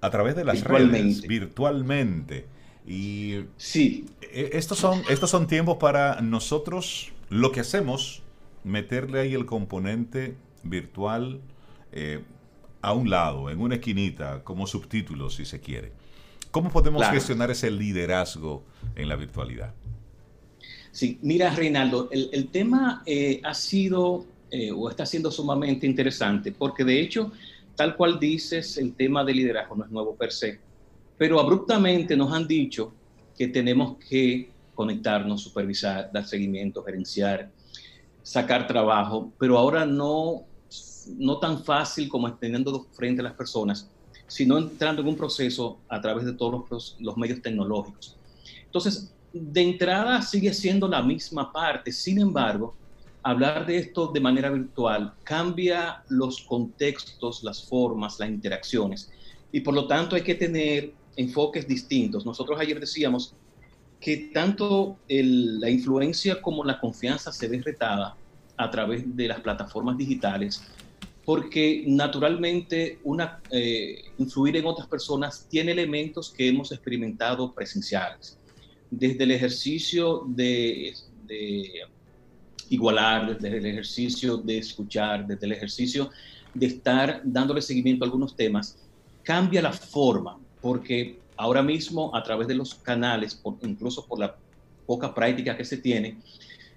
[0.00, 2.46] a través de las redes, virtualmente.
[2.86, 4.06] Y sí.
[4.22, 8.22] E, estos son, estos son tiempos para nosotros, lo que hacemos,
[8.64, 11.40] meterle ahí el componente virtual
[11.92, 12.22] eh,
[12.82, 15.92] a un lado, en una esquinita, como subtítulo, si se quiere.
[16.50, 19.74] ¿Cómo podemos gestionar ese liderazgo en la virtualidad?
[20.92, 26.84] Sí, mira, Reinaldo, el, tema eh, ha sido eh, o está siendo sumamente interesante, porque
[26.84, 27.32] de hecho,
[27.74, 30.60] tal cual dices, el tema de liderazgo no es nuevo per se,
[31.18, 32.94] pero abruptamente nos han dicho
[33.36, 37.50] que tenemos que conectarnos, supervisar, dar seguimiento, gerenciar,
[38.24, 40.44] sacar trabajo, pero ahora no,
[41.18, 43.88] no tan fácil como teniendo frente a las personas,
[44.26, 48.16] sino entrando en un proceso a través de todos los, los medios tecnológicos.
[48.64, 52.74] Entonces, de entrada sigue siendo la misma parte, sin embargo,
[53.22, 59.10] hablar de esto de manera virtual cambia los contextos, las formas, las interacciones,
[59.52, 62.24] y por lo tanto hay que tener enfoques distintos.
[62.24, 63.34] Nosotros ayer decíamos
[64.04, 68.14] que tanto la influencia como la confianza se ve retada
[68.54, 70.62] a través de las plataformas digitales,
[71.24, 78.38] porque naturalmente una, eh, influir en otras personas tiene elementos que hemos experimentado presenciales.
[78.90, 80.92] Desde el ejercicio de,
[82.68, 86.10] igualar, desde el ejercicio de escuchar, desde el ejercicio
[86.52, 88.76] de estar dándole seguimiento a algunos temas,
[89.22, 94.36] cambia la forma, porque ahora mismo a través de los canales, incluso por la
[94.86, 96.18] poca práctica que se tiene,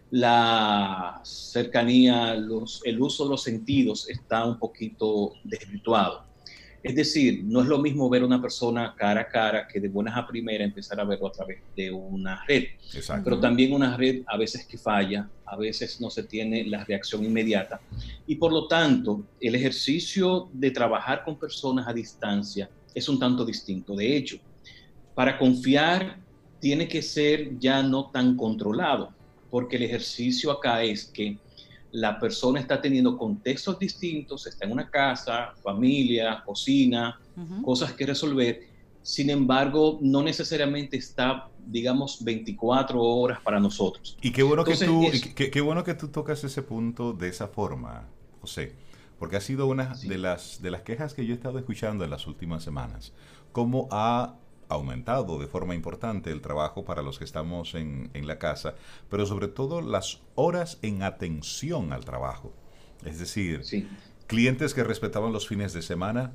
[0.10, 6.28] la cercanía, el uso de los sentidos está un poquito desvirtuado.
[6.84, 9.90] Es decir, no es lo mismo ver a una persona cara a cara que de
[9.90, 12.66] buenas a primera empezar a verlo a través de una red.
[13.24, 17.26] Pero también una red a veces que falla, a veces no se tiene la reacción
[17.26, 17.82] inmediata.
[18.26, 23.44] Y por lo tanto, el ejercicio de trabajar con personas a distancia es un tanto
[23.44, 23.94] distinto.
[23.94, 24.38] De hecho,
[25.18, 26.20] para confiar
[26.60, 29.10] tiene que ser ya no tan controlado,
[29.50, 31.40] porque el ejercicio acá es que
[31.92, 37.20] la persona está teniendo contextos distintos, está en una casa, familia, cocina,
[37.64, 38.68] cosas que resolver.
[39.02, 44.20] Sin embargo, no necesariamente está, digamos, 24 horas para nosotros.
[44.22, 45.04] Y qué bueno, que, tú,
[45.34, 48.08] qué, bueno que tú tocas ese punto de esa forma,
[48.40, 48.76] José,
[49.18, 52.12] porque ha sido una de, las, de las quejas que yo he estado escuchando en
[52.12, 53.14] las últimas semanas.
[53.52, 54.36] Cómo ha
[54.70, 58.76] aumentado de forma importante el trabajo para los que estamos en, la casa,
[59.10, 62.54] pero sobre todo las horas en atención al trabajo.
[63.06, 63.62] Es decir,
[64.28, 66.34] clientes que respetaban los fines de semana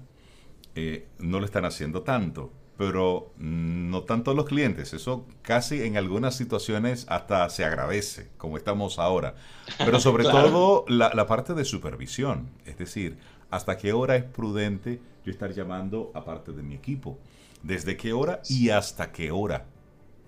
[0.74, 6.34] eh, no lo están haciendo tanto, pero no tanto los clientes, eso casi en algunas
[6.34, 9.34] situaciones hasta se agradece, como estamos ahora,
[9.78, 13.18] pero sobre todo la, la parte de supervisión, es decir,
[13.50, 17.18] hasta qué hora es prudente yo estar llamando a parte de mi equipo
[17.62, 19.66] desde qué hora y hasta qué hora,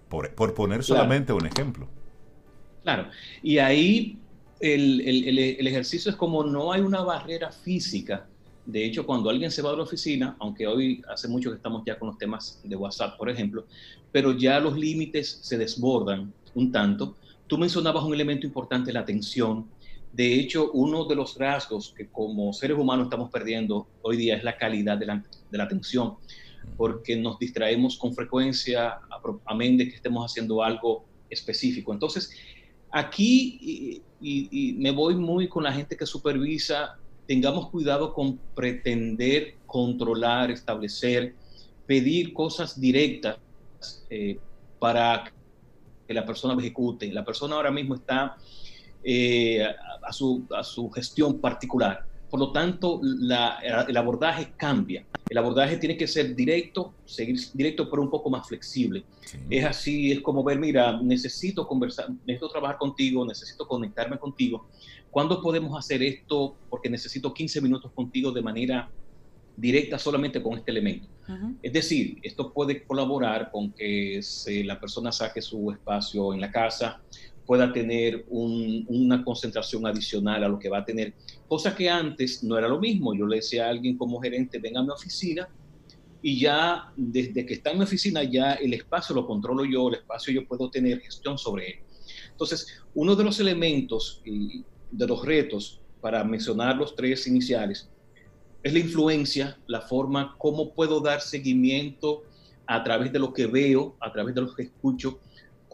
[0.08, 1.88] por, poner solamente un ejemplo.
[2.82, 3.08] Claro,
[3.42, 4.18] y ahí
[4.60, 8.26] el, el, ejercicio es como no hay una barrera física.
[8.64, 11.82] De hecho, cuando alguien se va a la oficina, aunque hoy hace mucho que estamos
[11.84, 13.66] ya con los temas de WhatsApp, por ejemplo,
[14.10, 17.16] pero ya los límites se desbordan un tanto.
[17.46, 19.66] Tú mencionabas un elemento importante, la atención.
[20.12, 24.44] De hecho, uno de los rasgos que como seres humanos estamos perdiendo hoy día es
[24.44, 26.14] la calidad de la, de la atención
[26.76, 28.98] porque nos distraemos con frecuencia,
[29.44, 31.92] a menos que estemos haciendo algo específico.
[31.92, 32.30] Entonces,
[32.90, 41.34] aquí, me voy muy con la gente que supervisa, tengamos cuidado con pretender controlar, establecer,
[41.86, 43.38] pedir cosas directas
[44.10, 44.38] eh,
[44.78, 45.32] para
[46.06, 47.12] que la persona ejecute.
[47.12, 48.36] La persona ahora mismo está
[49.02, 49.64] eh,
[50.02, 55.06] a su gestión particular por lo tanto, el abordaje cambia.
[55.28, 59.04] El abordaje tiene que ser directo, seguir directo, pero un poco más flexible.
[59.48, 64.66] Es así, es como ver, mira, necesito conversar, necesito trabajar contigo, necesito conectarme contigo.
[65.12, 66.56] ¿Cuándo podemos hacer esto?
[66.68, 68.90] Porque necesito 15 minutos contigo de manera
[69.56, 71.06] directa solamente con este elemento.
[71.62, 74.20] Es decir, esto puede colaborar con que
[74.64, 77.00] la persona saque su espacio en la casa,
[77.46, 81.14] pueda tener una concentración adicional a lo que va a tener,
[81.46, 83.14] cosa que antes no era lo mismo.
[83.14, 85.48] Yo le decía a alguien como gerente, venga a mi oficina
[86.22, 89.96] y ya desde que está en mi oficina ya el espacio lo controlo yo, el
[89.96, 91.74] espacio yo puedo tener gestión sobre él.
[92.30, 97.90] Entonces, uno de los elementos y de los retos, para mencionar los tres iniciales,
[98.62, 102.22] es la influencia, la forma, cómo puedo dar seguimiento
[102.66, 105.20] a través de lo que veo, a través de lo que escucho,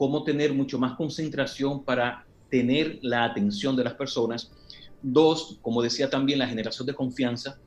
[0.00, 4.50] cómo tener mucho más concentración para tener la atención de las personas.
[5.02, 7.58] Dos, como decía también, la generación de confianza.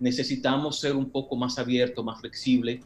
[0.00, 2.80] Necesitamos ser un poco más abierto, más flexible,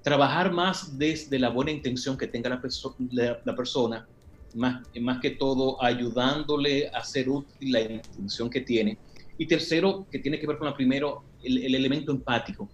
[0.00, 4.08] trabajar más desde la buena intención que tenga la, la, persona,
[4.54, 8.96] más, más que todo ayudándole a ser útil la intención que tiene
[9.36, 12.66] y tercero, que tiene que ver con la primero, el, elemento empático.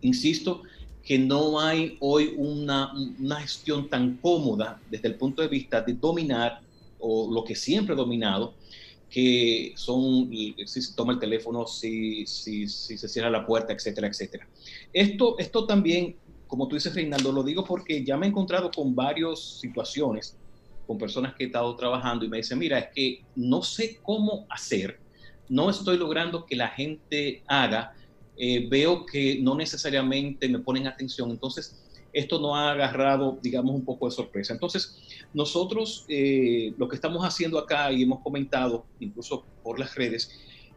[0.00, 0.62] Insisto
[1.02, 5.94] que no hay hoy una, una, gestión tan cómoda desde el punto de vista de
[5.94, 6.60] dominar
[6.98, 8.54] o lo que siempre he dominado,
[9.08, 14.08] que son si se toma el teléfono, si, si, si se cierra la puerta, etcétera,
[14.08, 14.46] etcétera.
[14.92, 18.94] Esto, esto también, como tú dices, Reinaldo, lo digo porque ya me he encontrado con
[18.94, 20.36] varias situaciones,
[20.86, 24.46] con personas que he estado trabajando y me dicen, mira, es que no sé cómo
[24.50, 25.00] hacer
[25.50, 27.92] no estoy logrando que la gente haga,
[28.42, 31.78] eh, veo que no necesariamente me ponen atención, entonces
[32.10, 34.54] esto no ha agarrado, digamos, un poco de sorpresa.
[34.54, 34.96] Entonces,
[35.34, 40.30] nosotros eh, lo que estamos haciendo acá y hemos comentado, incluso por las redes,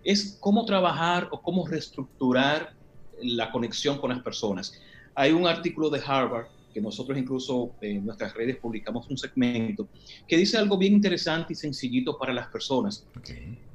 [0.03, 2.76] es cómo trabajar o cómo reestructurar
[3.22, 4.74] la conexión con las personas.
[5.16, 9.88] Hay un artículo de Harvard que nosotros incluso en nuestras redes publicamos un segmento
[10.28, 13.05] que dice algo bien interesante y sencillito para las personas.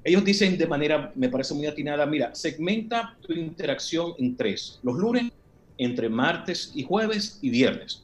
[0.05, 4.81] Ellos dicen de manera, me parece muy atinada, mira, segmenta tu interacción en tres.
[4.83, 5.31] Los lunes,
[5.79, 8.03] entre martes y jueves y viernes.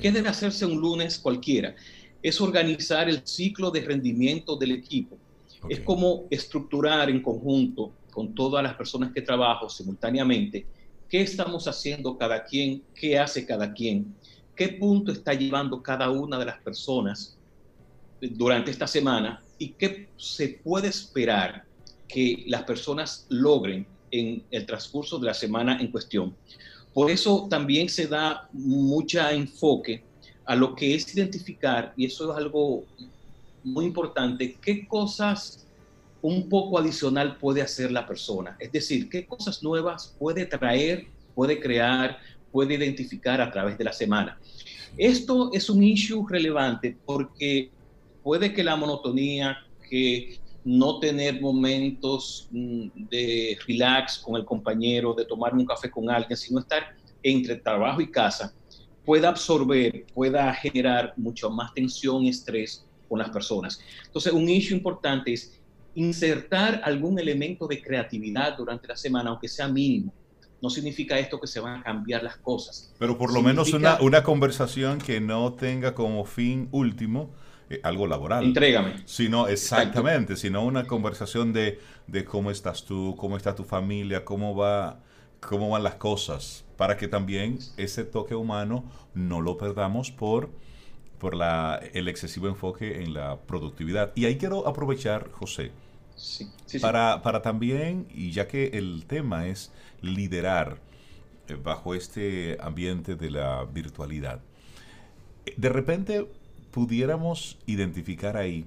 [0.00, 1.74] ¿Qué debe hacerse un lunes cualquiera?
[2.22, 5.16] Es organizar el ciclo de rendimiento del equipo.
[5.68, 10.66] Es como estructurar en conjunto con todas las personas que trabajo simultáneamente
[11.08, 14.14] qué estamos haciendo cada quien, qué hace cada quien,
[14.54, 17.36] qué punto está llevando cada una de las personas
[18.20, 21.64] durante esta semana y qué se puede esperar
[22.06, 26.34] que las personas logren en el transcurso de la semana en cuestión.
[26.92, 30.02] Por eso también se da mucho enfoque
[30.44, 32.84] a lo que es identificar, y eso es algo
[33.62, 35.66] muy importante, qué cosas
[36.22, 38.56] un poco adicional puede hacer la persona.
[38.58, 42.18] Es decir, qué cosas nuevas puede traer, puede crear,
[42.50, 44.38] puede identificar a través de la semana.
[44.96, 47.70] Esto es un issue relevante porque
[48.22, 49.56] puede que la monotonía,
[49.88, 56.10] que no tener momentos mm, de relax con el compañero, de tomar un café con
[56.10, 56.82] alguien, sino estar
[57.22, 58.54] entre trabajo y casa,
[59.04, 63.80] pueda absorber, pueda generar mucho más tensión y estrés con las personas.
[64.04, 65.57] Entonces, un issue importante es
[65.98, 70.12] insertar algún elemento de creatividad durante la semana, aunque sea mínimo.
[70.60, 72.92] No significa esto que se van a cambiar las cosas.
[72.98, 77.30] Pero por lo menos una, una conversación que no tenga como fin último
[77.70, 78.44] eh, algo laboral.
[78.44, 79.02] Entrégame.
[79.04, 84.56] Sino, exactamente, sino una conversación de, de, cómo estás tú, cómo está tu familia, cómo,
[84.56, 85.00] va,
[85.40, 88.84] cómo van las cosas, para que también ese toque humano
[89.14, 90.50] no lo perdamos por
[91.18, 94.12] por la, el excesivo enfoque en la productividad.
[94.14, 95.72] Y ahí quiero aprovechar, José,
[96.80, 100.80] para, para, también, y ya que el tema es liderar
[101.48, 104.40] eh, bajo este ambiente de la virtualidad,
[105.46, 106.30] eh, de repente
[106.70, 108.66] pudiéramos identificar ahí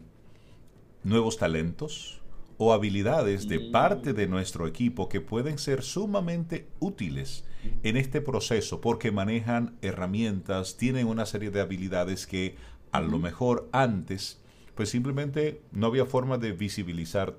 [1.04, 2.22] nuevos talentos,
[2.64, 7.43] o habilidades de parte de nuestro equipo que pueden ser sumamente útiles
[7.82, 12.56] en este proceso porque manejan herramientas, tienen una serie de habilidades que
[12.91, 14.41] a lo mejor antes
[14.82, 17.36] pues simplemente no había forma de visibilizar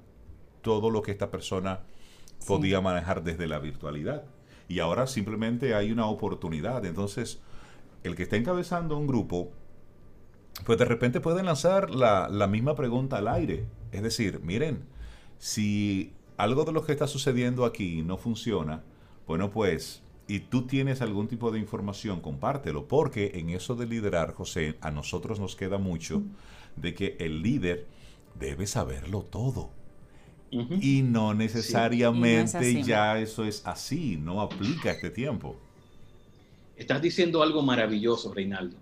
[0.60, 1.80] todo lo que esta persona
[2.46, 4.22] podía manejar desde la virtualidad.
[4.68, 6.84] Y ahora simplemente hay una oportunidad.
[6.84, 7.40] Entonces,
[8.04, 9.50] el que está encabezando un grupo,
[10.64, 13.66] pues de repente puede lanzar la, la misma pregunta al aire.
[13.90, 14.84] Es decir, miren,
[15.38, 18.84] si algo de lo que está sucediendo aquí no funciona,
[19.26, 24.32] bueno, pues, y tú tienes algún tipo de información, compártelo, porque en eso de liderar,
[24.32, 26.22] José, a nosotros nos queda mucho
[26.76, 27.86] de que el líder
[28.38, 29.70] debe saberlo todo.
[30.50, 35.56] Y no necesariamente ya eso es así, no aplica este tiempo.
[36.76, 38.76] Estás diciendo algo maravilloso, Reinaldo.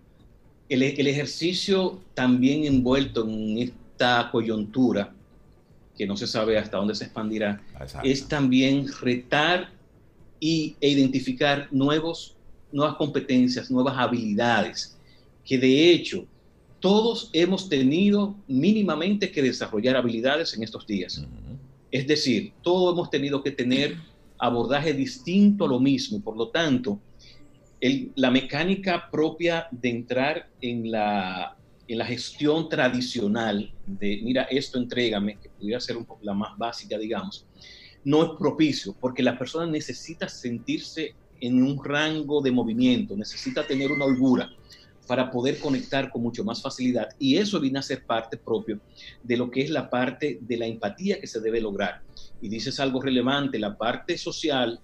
[0.69, 5.13] El, el ejercicio también envuelto en esta coyuntura
[6.01, 7.61] que no se sabe hasta dónde se expandirá,
[8.03, 9.71] es también retar
[10.41, 12.37] y, e identificar nuevos,
[12.73, 14.97] nuevas competencias, nuevas habilidades,
[15.45, 16.25] que de hecho
[16.81, 21.23] todos hemos tenido mínimamente que desarrollar habilidades en estos días.
[21.91, 23.97] Es decir, todos hemos tenido que tener
[24.39, 26.21] abordaje distinto a lo mismo.
[26.21, 26.99] Por lo tanto,
[28.17, 31.57] la mecánica propia de entrar en la,
[31.87, 36.57] en la gestión tradicional de, mira, esto entrégame, que pudiera ser un poco la más
[36.57, 37.47] básica, digamos,
[38.05, 43.91] no es propicio, porque la persona necesita sentirse en un rango de movimiento, necesita tener
[43.93, 44.51] una holgura
[45.11, 47.09] para poder conectar con mucho más facilidad.
[47.19, 48.79] Y eso viene a ser parte propio
[49.25, 52.01] de lo que es la parte de la empatía que se debe lograr.
[52.41, 54.79] Y dices algo relevante, la parte social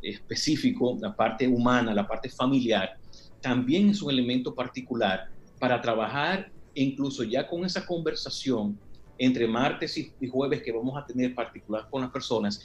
[0.00, 2.98] específico, la parte humana, la parte familiar,
[3.40, 5.28] también es un elemento particular
[5.58, 8.78] para trabajar incluso ya con esa conversación
[9.18, 12.64] entre martes y, jueves que vamos a tener particular con las personas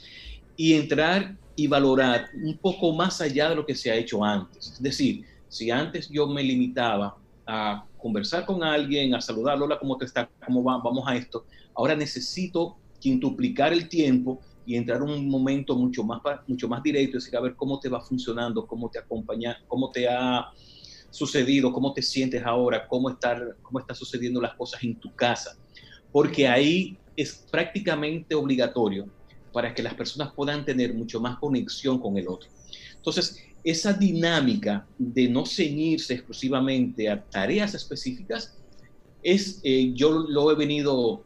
[0.56, 4.74] y entrar y valorar un poco más allá de lo que se ha hecho antes.
[4.74, 9.96] Es decir, si antes yo me limitaba a conversar con alguien, a saludarlo, hola, ¿cómo
[9.96, 10.28] te está?
[10.44, 10.78] ¿Cómo va?
[10.78, 11.46] Vamos a esto.
[11.76, 17.18] Ahora necesito quintuplicar el tiempo y entrar en un momento mucho más, mucho más directo,
[17.18, 20.44] decir, a ver cómo te va funcionando, cómo te acompaña, cómo te ha
[21.10, 23.16] sucedido, cómo te sientes ahora, cómo,
[23.62, 25.52] cómo están sucediendo las cosas en tu casa
[26.10, 29.08] porque ahí es prácticamente obligatorio
[29.52, 32.48] para que las personas puedan tener mucho más conexión con el otro.
[32.96, 38.54] Entonces, esa dinámica de no ceñirse exclusivamente a tareas específicas,
[39.22, 41.24] es, eh, yo lo he venido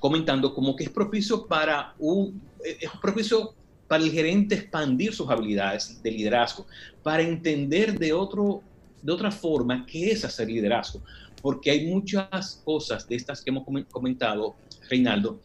[0.00, 3.54] comentando como que es propicio para un, eh, es propicio
[3.86, 6.66] para el gerente expandir sus habilidades de liderazgo,
[7.02, 8.60] para entender de, otro,
[9.00, 11.00] de otra forma qué es hacer liderazgo
[11.40, 14.56] porque hay muchas cosas de estas que hemos comentado,
[14.88, 15.40] Reinaldo,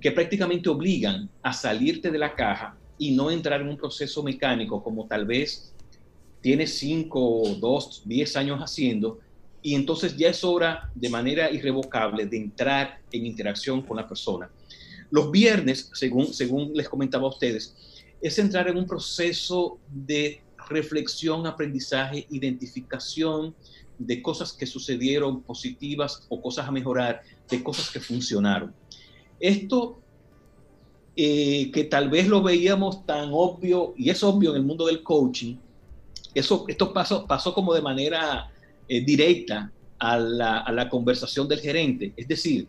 [0.00, 4.82] que prácticamente obligan a salirte de la caja y no entrar en un proceso mecánico
[4.82, 5.72] como tal vez
[6.40, 9.18] tienes 5, 2, 10 años haciendo,
[9.62, 14.50] y entonces ya es hora de manera irrevocable de entrar en interacción con la persona.
[15.10, 17.74] Los viernes, según, según les comentaba a ustedes,
[18.20, 23.54] es entrar en un proceso de reflexión, aprendizaje, identificación,
[23.98, 28.74] de cosas que sucedieron positivas o cosas a mejorar, de cosas que funcionaron.
[29.40, 30.02] Esto
[31.16, 35.02] eh, que tal vez lo veíamos tan obvio, y es obvio en el mundo del
[35.02, 35.56] coaching,
[36.34, 38.50] eso, esto pasó, pasó como de manera
[38.88, 42.12] eh, directa a la, a la conversación del gerente.
[42.16, 42.66] Es decir,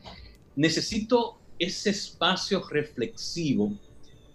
[0.56, 3.74] necesito ese espacio reflexivo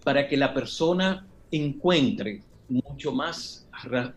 [0.03, 3.67] para que la persona encuentre mucho más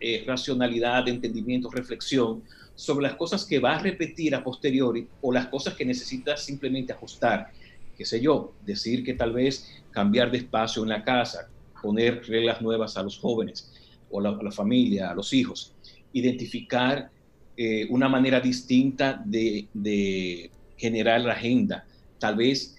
[0.00, 2.42] eh, racionalidad, entendimiento, reflexión
[2.74, 6.92] sobre las cosas que va a repetir a posteriori o las cosas que necesita simplemente
[6.92, 7.50] ajustar.
[7.96, 11.48] Qué sé yo, decir que tal vez cambiar de espacio en la casa,
[11.80, 13.72] poner reglas nuevas a los jóvenes
[14.10, 15.72] o a la familia, a los hijos,
[16.12, 17.10] identificar
[17.56, 21.86] eh, una manera distinta de, de generar la agenda,
[22.18, 22.76] tal vez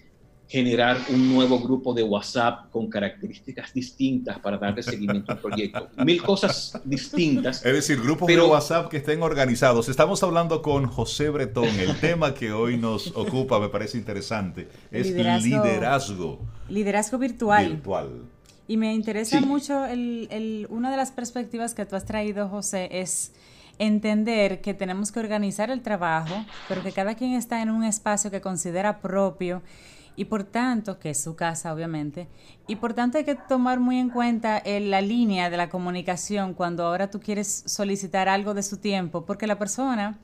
[0.47, 5.89] generar un nuevo grupo de WhatsApp con características distintas para darle seguimiento al proyecto.
[5.97, 7.65] Mil cosas distintas.
[7.65, 9.89] Es decir, grupos de WhatsApp que estén organizados.
[9.89, 11.67] Estamos hablando con José Bretón.
[11.79, 14.67] El tema que hoy nos ocupa me parece interesante.
[14.91, 16.39] Es liderazgo.
[16.69, 17.69] Liderazgo, virtual.
[17.69, 18.09] Virtual.
[18.67, 22.89] Y me interesa mucho el, el, una de las perspectivas que tú has traído, José,
[22.91, 23.31] es
[23.77, 26.33] entender que tenemos que organizar el trabajo,
[26.67, 29.61] pero que cada quien está en un espacio que considera propio
[30.16, 32.28] y por tanto, que es su casa obviamente,
[32.68, 36.53] y por tanto hay que tomar muy en cuenta eh, la línea de la comunicación
[36.53, 40.18] cuando ahora tú quieres solicitar algo de su tiempo, porque la persona,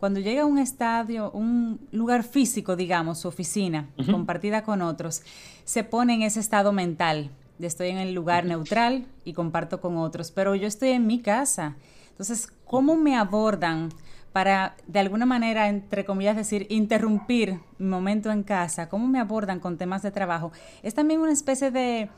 [0.00, 5.22] cuando llega a un estadio, un lugar físico, digamos, su oficina, compartida con otros,
[5.64, 9.96] se pone en ese estado mental de estoy en el lugar neutral y comparto con
[9.96, 11.76] otros, pero yo estoy en mi casa.
[12.10, 13.90] Entonces, ¿cómo me abordan?
[14.36, 19.60] Para, de alguna manera, entre comillas, decir, interrumpir mi momento en casa, cómo me abordan
[19.60, 22.10] con temas de trabajo, es también una especie de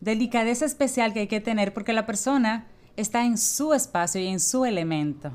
[0.00, 4.40] delicadeza especial que hay que tener porque la persona está en su espacio y en
[4.40, 5.32] su elemento.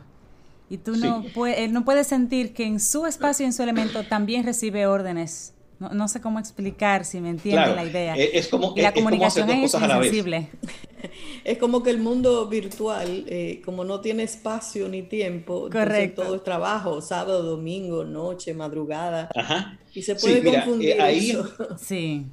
[0.67, 4.01] Y tú no, puedes, no puedes sentir que en su espacio y en su elemento
[4.07, 8.15] también recibe órdenes no, sé cómo explicar, si me entiende la idea.
[8.15, 10.49] E, es como, la comunicación es insensible.
[10.61, 10.84] Es
[11.59, 16.23] como que el mundo virtual, eh, como no tiene espacio ni tiempo, Correcto.
[16.23, 19.29] todo es trabajo, sábado, domingo, noche, madrugada.
[19.35, 19.77] Ajá.
[19.93, 21.49] Y se puede confundir eh, ahí, eso.
[21.77, 22.25] Sí.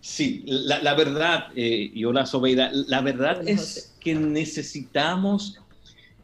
[0.00, 5.60] Sí, la, verdad, eh, y hola Sobeida, la verdad es que necesitamos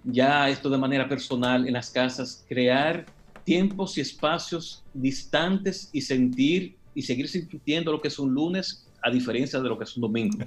[0.05, 3.07] ya esto de manera personal en las casas, crear
[3.45, 9.11] tiempos y espacios distantes y sentir y seguir sintiendo lo que es un lunes a
[9.11, 10.39] diferencia de lo que es un domingo.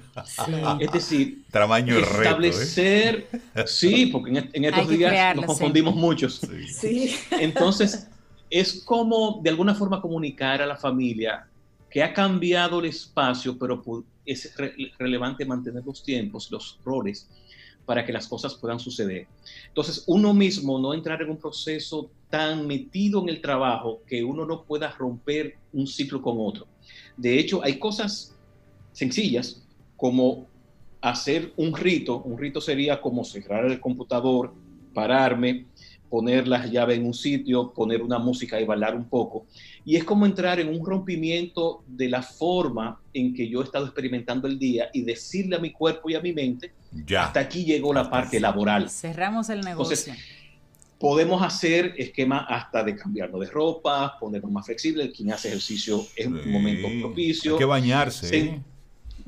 [0.80, 2.00] Es decir, Tamaño ¿eh?
[2.00, 3.28] establecer,
[3.66, 6.40] sí, porque en, estos días nos confundimos muchos.
[6.68, 7.14] Sí.
[7.32, 8.08] Entonces,
[8.48, 11.46] es como de alguna forma comunicar a la familia
[11.90, 13.82] que ha cambiado el espacio, pero
[14.24, 14.54] es
[14.98, 17.28] relevante mantener los tiempos, los roles,
[17.84, 19.26] para que las cosas puedan suceder.
[19.68, 24.46] Entonces, uno mismo no entrar en un proceso tan metido en el trabajo que uno
[24.46, 26.66] no pueda romper un ciclo con otro.
[27.16, 28.31] De hecho, hay cosas
[28.92, 29.62] sencillas
[29.96, 30.46] como
[31.00, 32.22] hacer un rito.
[32.22, 34.54] Un rito sería como cerrar el computador,
[34.94, 35.66] pararme,
[36.12, 39.46] poner las llaves en un sitio, poner una música y bailar un poco.
[39.84, 43.86] Y es como entrar en un rompimiento de la forma en que yo he estado
[43.86, 46.72] experimentando el día y decirle a mi cuerpo y a mi mente,
[47.06, 47.24] ya.
[47.24, 48.90] hasta aquí llegó la parte laboral.
[48.90, 50.12] Cerramos el negocio.
[50.98, 55.12] podemos hacer esquema hasta de cambiarnos de ropa, ponernos más flexibles.
[55.16, 57.54] Quien hace ejercicio es un momento propicio.
[57.54, 58.38] Hay que bañarse.
[58.38, 58.62] ¿eh?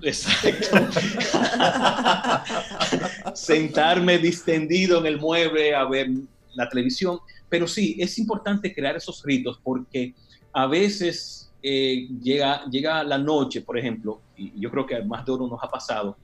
[0.05, 0.77] Exacto.
[3.35, 6.09] Sentarme distendido en el mueble a ver
[6.55, 7.19] la televisión.
[7.49, 10.15] Pero sí, es importante crear esos ritos porque
[10.53, 15.33] a veces eh, llega, llega la noche, por ejemplo, y yo creo que más de
[15.33, 16.17] uno nos ha pasado,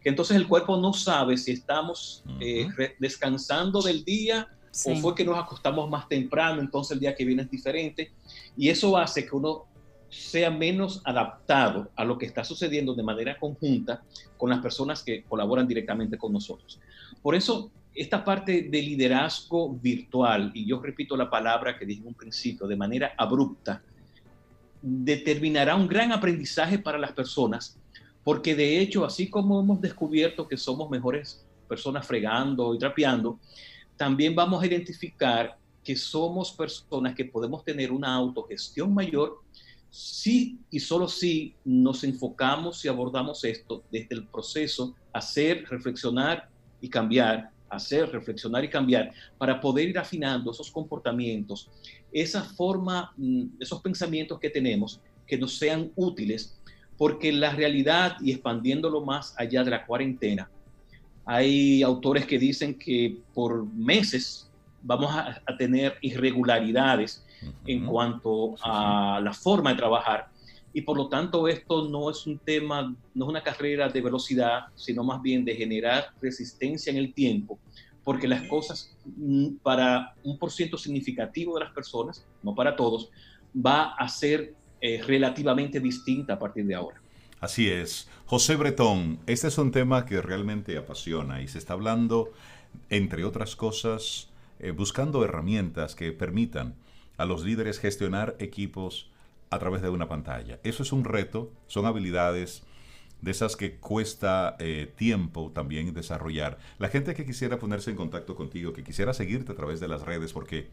[0.00, 2.68] que entonces el cuerpo no sabe si estamos eh,
[2.98, 4.48] descansando del día
[4.84, 8.12] o fue que nos acostamos más temprano, entonces el día que viene es diferente.
[8.56, 9.66] Y eso hace que uno
[10.08, 14.02] sea menos adaptado a lo que está sucediendo de manera conjunta
[14.36, 16.80] con las personas que colaboran directamente con nosotros.
[17.22, 22.08] Por eso esta parte de liderazgo virtual, y yo repito la palabra que dije en
[22.08, 23.82] un principio, de manera abrupta,
[24.80, 27.76] determinará un gran aprendizaje para las personas,
[28.22, 33.40] porque de hecho, así como hemos descubierto que somos mejores personas fregando y trapeando,
[33.96, 39.42] también vamos a identificar que somos personas que podemos tener una autogestión mayor
[39.90, 46.48] si y solo si nos enfocamos y abordamos esto desde el proceso, hacer, reflexionar
[46.80, 51.68] y cambiar hacer, reflexionar y cambiar para poder ir afinando esos comportamientos,
[52.12, 56.58] esa forma, mm, esos pensamientos que tenemos que nos sean útiles,
[56.96, 60.50] porque la realidad y expandiéndolo más allá de la cuarentena,
[61.24, 64.47] hay autores que dicen que por meses
[64.82, 67.24] vamos a, tener irregularidades
[67.66, 70.28] en cuanto a la forma de trabajar
[70.72, 74.66] y por lo tanto esto no es un tema, no es una carrera de velocidad,
[74.74, 77.58] sino más bien de generar resistencia en el tiempo,
[78.04, 83.10] porque las cosas mm, para un por ciento significativo de las personas, no para todos,
[83.54, 87.00] va a ser eh, relativamente distinta a partir de ahora.
[87.40, 88.08] Así es.
[88.26, 92.32] José Bretón, este es un tema que realmente apasiona y se está hablando,
[92.90, 94.28] entre otras cosas,
[94.60, 96.74] eh, buscando herramientas que permitan
[97.16, 99.10] a los líderes gestionar equipos
[99.50, 100.60] a través de una pantalla.
[100.62, 102.62] Eso es un reto, son habilidades
[103.20, 106.58] de esas que cuesta eh, tiempo también desarrollar.
[106.78, 110.02] La gente que quisiera ponerse en contacto contigo, que quisiera seguirte a través de las
[110.02, 110.68] redes, porque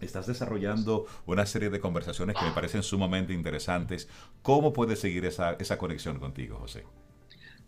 [0.00, 4.08] estás desarrollando una serie de conversaciones que me parecen sumamente interesantes,
[4.42, 6.84] ¿cómo puedes seguir esa, esa conexión contigo, José?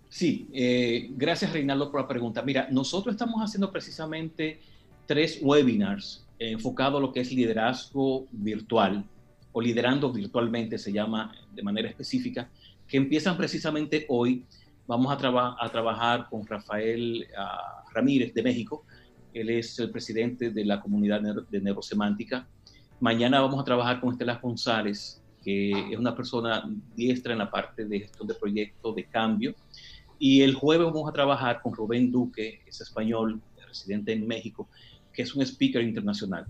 [0.08, 2.42] Sí, eh, gracias Reinaldo por la pregunta.
[2.42, 4.60] Mira, nosotros estamos haciendo precisamente
[5.06, 9.04] tres webinars enfocados a lo que es liderazgo virtual
[9.52, 12.50] o liderando virtualmente se llama de manera específica,
[12.88, 14.44] que empiezan precisamente hoy.
[14.86, 18.84] Vamos a, trabajar con Rafael ah, Ramírez de México.
[19.32, 22.46] Él es el presidente de la comunidad de neurosemántica.
[23.00, 27.84] Mañana vamos a trabajar con Estela González, que es una persona diestra en la parte
[27.84, 29.54] de gestión de proyectos, de cambio.
[30.18, 33.40] Y el jueves vamos a trabajar con Rubén Duque, es español,
[33.74, 34.68] residente en México,
[35.14, 36.46] que es un speaker internacional.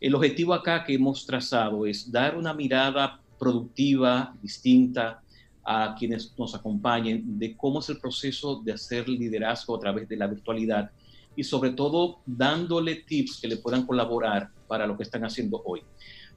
[0.00, 5.20] El objetivo acá que hemos trazado es dar una mirada productiva, distinta
[5.64, 10.16] a quienes nos acompañen de cómo es el proceso de hacer liderazgo a través de
[10.16, 10.90] la virtualidad
[11.36, 15.82] y sobre todo dándole tips que le puedan colaborar para lo que están haciendo hoy.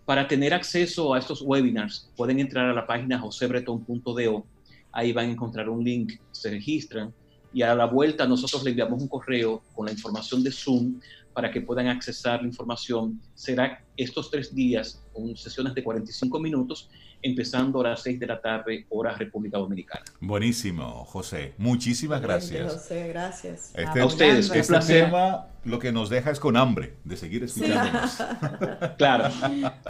[0.05, 4.45] Para tener acceso a estos webinars pueden entrar a la página josebreton.do,
[4.93, 7.13] ahí van a encontrar un link, se registran
[7.53, 10.99] y a la vuelta nosotros le enviamos un correo con la información de Zoom
[11.37, 13.21] para que puedan accesar la información.
[13.35, 16.89] Será estos tres días, con sesiones de 45 minutos,
[17.21, 20.03] empezando a las 6 de la tarde, hora República Dominicana.
[20.19, 21.53] Buenísimo, José.
[21.59, 22.73] Muchísimas gracias.
[22.73, 23.71] José, gracias.
[23.75, 28.17] Este, a ustedes, este tema lo que nos deja es con hambre de seguir escuchándonos.
[28.97, 29.31] claro.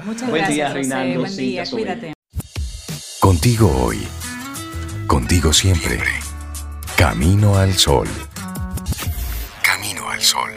[0.03, 1.21] Muchas Buen día, Reinaldo.
[1.21, 2.13] Buen día, cuídate.
[3.21, 3.99] Contigo hoy.
[5.07, 5.99] Contigo siempre.
[6.97, 8.09] Camino al sol.
[9.63, 10.57] Camino al sol.